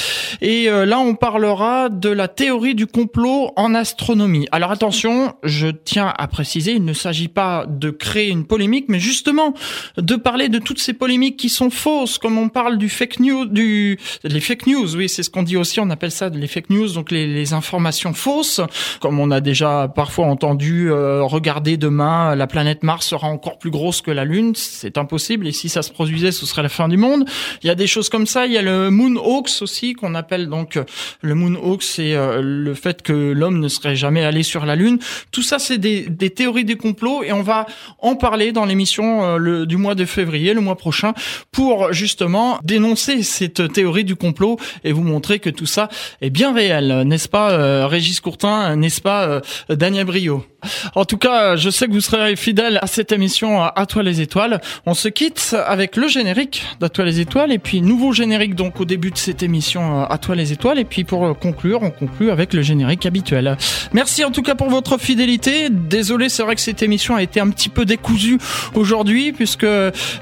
et 0.41 0.69
euh, 0.69 0.85
là 0.85 0.99
on 0.99 1.15
parlera 1.15 1.89
de 1.89 2.09
la 2.09 2.27
théorie 2.27 2.75
du 2.75 2.87
complot 2.87 3.51
en 3.55 3.73
astronomie. 3.75 4.47
Alors 4.51 4.71
attention, 4.71 5.33
je 5.43 5.67
tiens 5.67 6.13
à 6.17 6.27
préciser, 6.27 6.73
il 6.73 6.85
ne 6.85 6.93
s'agit 6.93 7.27
pas 7.27 7.65
de 7.67 7.89
créer 7.89 8.29
une 8.29 8.45
polémique 8.45 8.85
mais 8.87 8.99
justement 8.99 9.53
de 9.97 10.15
parler 10.15 10.49
de 10.49 10.59
toutes 10.59 10.79
ces 10.79 10.93
polémiques 10.93 11.37
qui 11.37 11.49
sont 11.49 11.69
fausses 11.69 12.17
comme 12.29 12.37
on 12.37 12.49
parle 12.49 12.77
du 12.77 12.89
fake 12.89 13.21
news, 13.21 13.45
du 13.47 13.97
les 14.23 14.39
fake 14.39 14.67
news, 14.67 14.95
oui, 14.95 15.09
c'est 15.09 15.23
ce 15.23 15.31
qu'on 15.31 15.41
dit 15.41 15.57
aussi. 15.57 15.79
On 15.79 15.89
appelle 15.89 16.11
ça 16.11 16.29
les 16.29 16.45
fake 16.45 16.69
news, 16.69 16.93
donc 16.93 17.09
les, 17.09 17.25
les 17.25 17.53
informations 17.53 18.13
fausses, 18.13 18.61
comme 19.01 19.19
on 19.19 19.31
a 19.31 19.41
déjà 19.41 19.91
parfois 19.95 20.27
entendu. 20.27 20.91
Euh, 20.91 21.23
regarder 21.23 21.75
demain, 21.75 22.35
la 22.35 22.45
planète 22.45 22.83
Mars 22.83 23.07
sera 23.07 23.27
encore 23.27 23.57
plus 23.57 23.71
grosse 23.71 24.03
que 24.03 24.11
la 24.11 24.25
Lune. 24.25 24.53
C'est 24.53 24.99
impossible. 24.99 25.47
Et 25.47 25.51
si 25.51 25.69
ça 25.69 25.81
se 25.81 25.91
produisait, 25.91 26.31
ce 26.31 26.45
serait 26.45 26.61
la 26.61 26.69
fin 26.69 26.87
du 26.87 26.97
monde. 26.97 27.25
Il 27.63 27.67
y 27.67 27.71
a 27.71 27.75
des 27.75 27.87
choses 27.87 28.09
comme 28.09 28.27
ça. 28.27 28.45
Il 28.45 28.51
y 28.51 28.59
a 28.59 28.61
le 28.61 28.91
Moon 28.91 29.15
Hoax 29.15 29.63
aussi 29.63 29.93
qu'on 29.93 30.13
appelle 30.13 30.49
donc 30.49 30.77
le 31.21 31.33
Moon 31.33 31.55
Hoax, 31.59 31.83
c'est 31.95 32.13
euh, 32.13 32.41
le 32.43 32.75
fait 32.75 33.01
que 33.01 33.31
l'homme 33.31 33.59
ne 33.59 33.69
serait 33.69 33.95
jamais 33.95 34.23
allé 34.23 34.43
sur 34.43 34.67
la 34.67 34.75
Lune. 34.75 34.99
Tout 35.31 35.41
ça, 35.41 35.57
c'est 35.57 35.79
des, 35.79 36.07
des 36.07 36.29
théories 36.29 36.65
du 36.65 36.77
complot 36.77 37.23
et 37.23 37.31
on 37.31 37.41
va 37.41 37.65
en 37.97 38.15
parler 38.15 38.51
dans 38.51 38.65
l'émission 38.65 39.23
euh, 39.23 39.65
du 39.65 39.77
mois 39.77 39.95
de 39.95 40.05
février, 40.05 40.53
le 40.53 40.61
mois 40.61 40.77
prochain, 40.77 41.15
pour 41.51 41.91
justement 41.91 42.18
dénoncer 42.63 43.23
cette 43.23 43.71
théorie 43.73 44.03
du 44.03 44.15
complot 44.15 44.57
et 44.83 44.91
vous 44.91 45.03
montrer 45.03 45.39
que 45.39 45.49
tout 45.49 45.65
ça 45.65 45.89
est 46.21 46.29
bien 46.29 46.53
réel, 46.53 47.03
n'est-ce 47.05 47.29
pas, 47.29 47.51
euh, 47.51 47.87
Régis 47.87 48.19
Courtin, 48.19 48.75
n'est-ce 48.75 49.01
pas, 49.01 49.27
euh, 49.27 49.41
Daniel 49.69 50.05
Brio? 50.05 50.45
En 50.95 51.05
tout 51.05 51.17
cas, 51.17 51.55
je 51.55 51.69
sais 51.69 51.87
que 51.87 51.93
vous 51.93 52.01
serez 52.01 52.35
fidèles 52.35 52.79
à 52.81 52.87
cette 52.87 53.11
émission 53.11 53.63
à 53.63 53.85
toi 53.85 54.03
les 54.03 54.21
étoiles. 54.21 54.61
On 54.85 54.93
se 54.93 55.07
quitte 55.07 55.55
avec 55.65 55.95
le 55.95 56.07
générique 56.07 56.63
d'À 56.79 56.89
toi 56.89 57.05
les 57.05 57.19
étoiles 57.19 57.51
et 57.51 57.59
puis 57.59 57.81
nouveau 57.81 58.13
générique 58.13 58.55
donc 58.55 58.79
au 58.79 58.85
début 58.85 59.11
de 59.11 59.17
cette 59.17 59.43
émission 59.43 60.03
à 60.03 60.17
toi 60.17 60.35
les 60.35 60.51
étoiles 60.51 60.79
et 60.79 60.85
puis 60.85 61.03
pour 61.03 61.37
conclure, 61.37 61.81
on 61.81 61.91
conclut 61.91 62.31
avec 62.31 62.53
le 62.53 62.61
générique 62.61 63.05
habituel. 63.05 63.57
Merci 63.93 64.23
en 64.23 64.31
tout 64.31 64.41
cas 64.41 64.55
pour 64.55 64.69
votre 64.69 64.97
fidélité. 64.97 65.69
Désolé, 65.69 66.29
c'est 66.29 66.43
vrai 66.43 66.55
que 66.55 66.61
cette 66.61 66.83
émission 66.83 67.15
a 67.15 67.23
été 67.23 67.39
un 67.39 67.49
petit 67.49 67.69
peu 67.69 67.85
décousue 67.85 68.37
aujourd'hui 68.75 69.31
puisque 69.31 69.67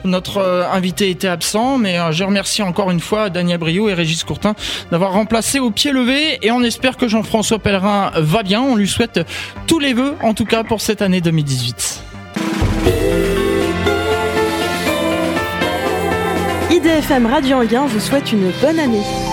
notre 0.03 0.37
euh, 0.37 0.63
invité 0.71 1.09
était 1.09 1.27
absent, 1.27 1.77
mais 1.77 1.99
euh, 1.99 2.11
je 2.11 2.23
remercie 2.23 2.61
encore 2.61 2.91
une 2.91 2.99
fois 2.99 3.29
Daniel 3.29 3.57
Brio 3.57 3.89
et 3.89 3.93
Régis 3.93 4.23
Courtin 4.23 4.55
d'avoir 4.91 5.13
remplacé 5.13 5.59
au 5.59 5.71
pied 5.71 5.91
levé 5.91 6.39
et 6.41 6.51
on 6.51 6.63
espère 6.63 6.97
que 6.97 7.07
Jean-François 7.07 7.59
Pellerin 7.59 8.11
va 8.15 8.43
bien. 8.43 8.61
On 8.61 8.75
lui 8.75 8.87
souhaite 8.87 9.19
tous 9.67 9.79
les 9.79 9.93
vœux 9.93 10.15
en 10.27 10.33
tout 10.33 10.45
cas 10.45 10.63
pour 10.63 10.81
cette 10.81 11.01
année 11.01 11.21
2018. 11.21 12.03
IDFM 16.69 17.25
Radio 17.25 17.57
Anguin 17.57 17.85
vous 17.85 17.99
souhaite 17.99 18.33
une 18.33 18.51
bonne 18.61 18.77
année. 18.77 19.26